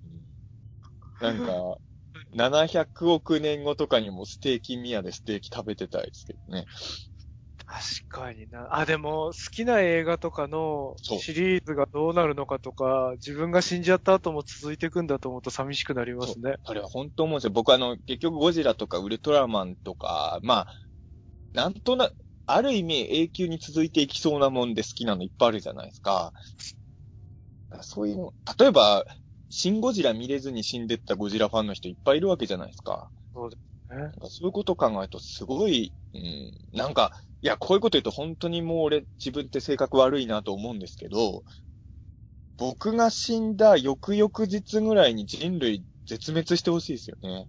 [1.21, 1.77] うんなんか、
[2.33, 6.65] 700億年後とかにもステーキ宮でステーキ食べてたいですけどね。
[7.65, 8.67] 確かにな。
[8.71, 16.55] あ、でも、好きな映画とかのシリーズがどうなるのかとか、自分が死んじゃった後も続いていくんだと思うと寂しくなりますね。
[16.65, 17.51] それは本当思うんですよ。
[17.51, 20.67] 僕あの、結局ゴジラとかウルトラマンとか、まあ、
[21.53, 22.09] なんとな、
[22.45, 26.33] ある意味永久に続いていきそうなもんで好きなのいっぱいあるじゃないですか。
[27.81, 29.05] そういうの、例えば、
[29.51, 33.09] シンゴジラ見れずに死んでったゴジラファンの人いっぱいいるわけじゃないですか。
[33.33, 34.01] そうですね。
[34.01, 37.11] なんかそういうことを考えるとすごい、うん、なんか、
[37.41, 41.43] いや、こういうこと言うと本当にもう俺自分って性格悪いなと思うんですけど、
[42.57, 47.47] 僕が死んだ翌々日ぐらいに人類絶滅してほしいですよね。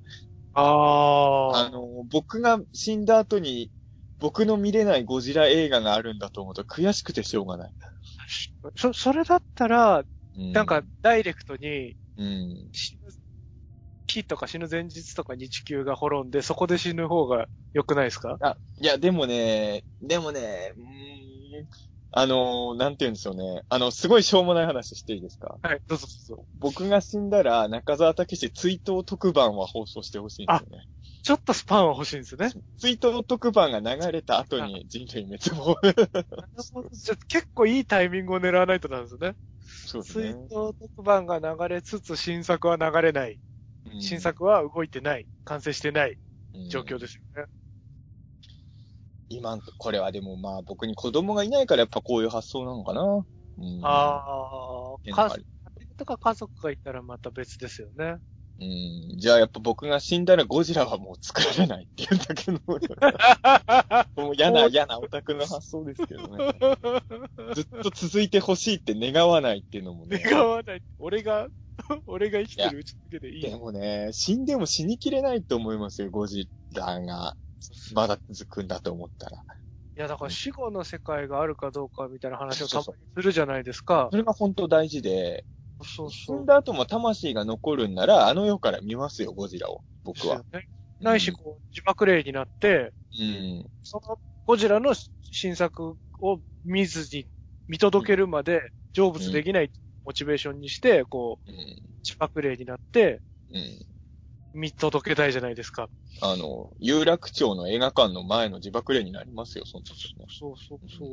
[0.54, 1.66] ああ。
[1.66, 3.70] あの、僕が死んだ後に
[4.18, 7.72] 僕の見れないゴジラ映画があるんだと思うと悔しくてしょうがない。
[8.74, 12.72] そ、それだったら、うんなんか、ダイレクトに、うん。
[12.72, 13.10] 死ぬ
[14.08, 18.38] 日とか死ぬ前日とかに地球が滅んで、そこで死ぬ方が良くないですか？
[18.40, 21.68] あ、いや、でもね、でもね、うーん、
[22.12, 23.62] あの、なんて言うんでしょうね。
[23.68, 25.58] あの、すごいしょうもない話していいですか？
[25.62, 26.46] はい、どうぞどうぞ。
[26.58, 30.84] 僕が死んだら、中澤武史追悼特番は放送してほしいんですよね。
[31.22, 32.52] ちょっとスパンは欲しいんですよね。
[32.78, 35.76] 追悼特番が流れた後に人類滅亡。
[36.92, 39.34] じゃ結構いいタイミングを狙わないとなんですよね。
[39.84, 40.34] 追そうですね。
[40.50, 43.38] 悼特番が流れつつ新作は流れない。
[43.86, 45.26] うん新作は動いてない。
[45.44, 46.18] 完成してない
[46.54, 47.48] うん状況ですよね。
[49.28, 53.26] 今んと、これはでもまあ僕に子供がいないからやっぱこういう発想なのかな。
[53.58, 55.28] うん、ああ、家
[55.80, 58.16] 庭とか家族がいたらまた別ですよね。
[58.62, 59.18] うん。
[59.18, 62.60] じゃあやっぱ僕が死んだらゴジラはもう作られないっていうだけの、
[64.16, 66.54] もう嫌な嫌なオタクの発想ですけどね。
[67.54, 70.22] ずっと続いてほしいって願わないっていうのもね。
[70.24, 70.82] 願わない。
[70.98, 71.48] 俺が、
[72.06, 73.42] 俺が生きてるうちだけでいい。
[73.42, 77.36] でもね、死んでも死にきれないと思いますよ、ゴジラが。
[77.94, 79.38] まだ続くんだと思ったら。
[79.94, 84.16] いや、だから死後の世界があるかどうかみたいな話をたまにするじゃないですかそ。
[84.16, 85.44] れが本当大事で、
[85.84, 86.38] そうそう。
[86.38, 89.82] 死んだ後も魂が残るんなら、あの世から見ますよ、ゴジラを。
[90.04, 90.36] 僕は。
[90.36, 90.66] ですよね
[91.00, 93.70] ないし、こう、自爆霊になって、うん。
[93.82, 97.26] そのゴジラの新作を見ずに
[97.68, 98.62] 見届けるまで
[98.94, 99.70] 成仏できない
[100.04, 101.56] モチベーションにして、こう、うん。
[102.04, 103.78] 自爆霊になってうん。
[104.54, 105.88] 見届けたいじゃないですか。
[106.20, 110.26] あの、有楽町の映画館の前の自爆霊になりますよ、その時ね。
[110.28, 111.08] そうそうそう。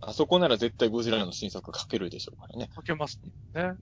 [0.00, 2.68] あそこなら絶対ゴジラの新作書けるでしょうからね。
[2.74, 3.20] かけます
[3.54, 3.74] ね。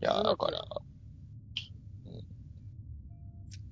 [0.00, 0.58] いや、だから、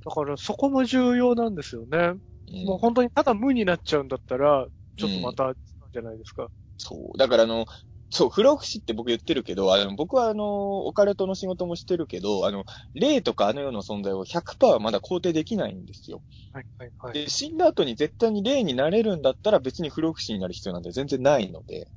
[0.04, 1.98] だからそこも重要なんですよね。
[1.98, 2.20] うん
[2.64, 4.66] もう本当にただ無になっちゃうんだったら、
[4.96, 5.54] ちょっとまた違うん
[5.92, 6.48] じゃないですか。
[6.78, 7.18] そう。
[7.18, 7.66] だからあの、
[8.10, 16.22] そう、不老不死って僕言ってるけど、あの、僕はあの、オカルトの仕事もしてるけど、あの、霊とかあの世の存在を100%はまだ肯定できないんですよ。
[16.52, 17.14] はいはいはい。
[17.14, 21.90] で、死んだ後に絶対に霊になれるんだったら別に不老不死になる必要なんて全然ないので。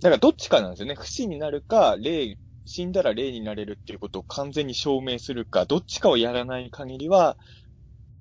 [0.00, 0.94] だからどっちかなんですよね。
[0.94, 2.36] 不死になるか、霊、
[2.72, 7.36] 死んだら霊になれるっていうことを完全に証明するか、どっちかをやらない限りは、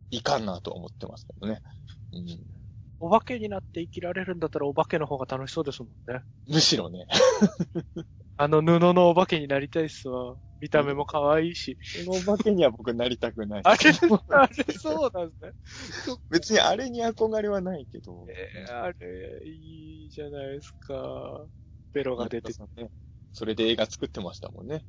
[0.10, 1.62] いかんなと思ってますけどね。
[2.12, 2.40] うん、
[3.00, 6.24] お化けになって生きられるんだったらお化けの方が楽しそうですもんね。
[6.48, 7.06] むしろね。
[8.38, 10.36] あの布のお化けになりたいっすわ。
[10.60, 11.78] 見た目も可愛いし。
[11.84, 13.62] そのお化けには僕なりたくない。
[13.64, 13.92] あれ、
[14.30, 15.52] あれ、そうなんですね。
[16.32, 18.26] 別にあれに憧れはないけど。
[18.28, 21.46] えー、あれ、いいじゃないですか。
[21.94, 22.90] ベロが出て、ね。
[23.32, 24.84] それで映画作ってましたもんね。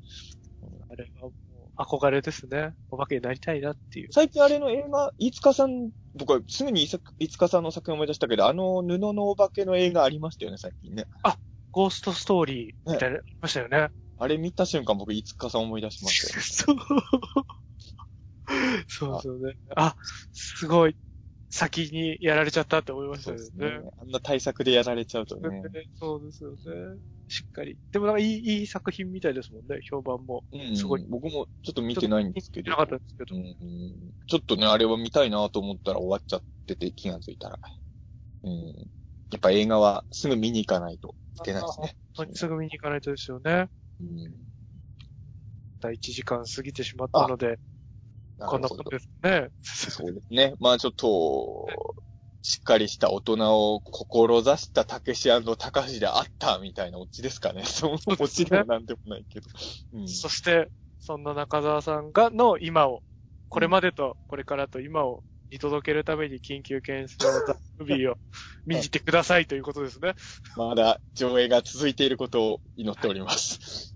[0.89, 1.33] あれはも
[1.79, 2.75] う憧れですね。
[2.91, 4.09] お化けになりたいなっていう。
[4.12, 6.99] 最近あれの映画、飯塚さん、僕はすぐに飯
[7.29, 11.07] 塚さんの作品を思い出したけど、あの布のお化けの映画ありましたよね、最近ね。
[11.73, 13.91] ゴーストストーリーみたいな、ありましたよね。
[14.19, 16.77] あれ見た瞬間僕、飯塚さん思い出しましたよ、 そう。
[18.89, 19.57] そうそうね。
[19.77, 19.97] あ、
[20.33, 20.97] すごい。
[21.51, 23.90] 先にやられちゃったって思いましたよねね。。
[24.01, 25.62] あんな対策でやられちゃうとね。
[25.98, 26.56] そうですよね。
[27.27, 27.77] しっかり。
[27.90, 30.44] でもなんかいい、いい作品みたいですもんね、評判も。
[30.52, 32.66] うん、すごい僕もちょっと見てないんですけど。
[32.66, 33.36] 見なかったんですけど。
[33.36, 33.55] うん、
[34.28, 37.59] ちょっとね、あれは見たいなと思ったら終わっちゃってて気がついたら。
[38.44, 38.66] うん。
[39.32, 41.97] やっぱ映画はすぐ見に行かないといけないですね。
[42.16, 43.68] 本当にすぐ見に行かないとですよね。
[44.01, 44.35] うん。
[45.81, 47.59] 第1時間過ぎてしまったので、
[48.47, 49.51] こんなことですね。
[49.62, 50.55] そうですね。
[50.59, 51.67] まあちょっと、
[52.43, 57.65] しっかりした大人を志したたけし高橋であったみたいなオチですかね。
[57.67, 59.47] そのオチでもなんでもないけど。
[59.93, 60.09] うん。
[60.09, 63.03] そして、そんな中澤さんが、の今を、
[63.49, 68.19] これまでと、これからと今を見届けるために緊急検証ザ・ムービーを
[68.65, 70.15] 見にてくださいということですね。
[70.57, 73.90] まだ上映が続いていることを祈っております。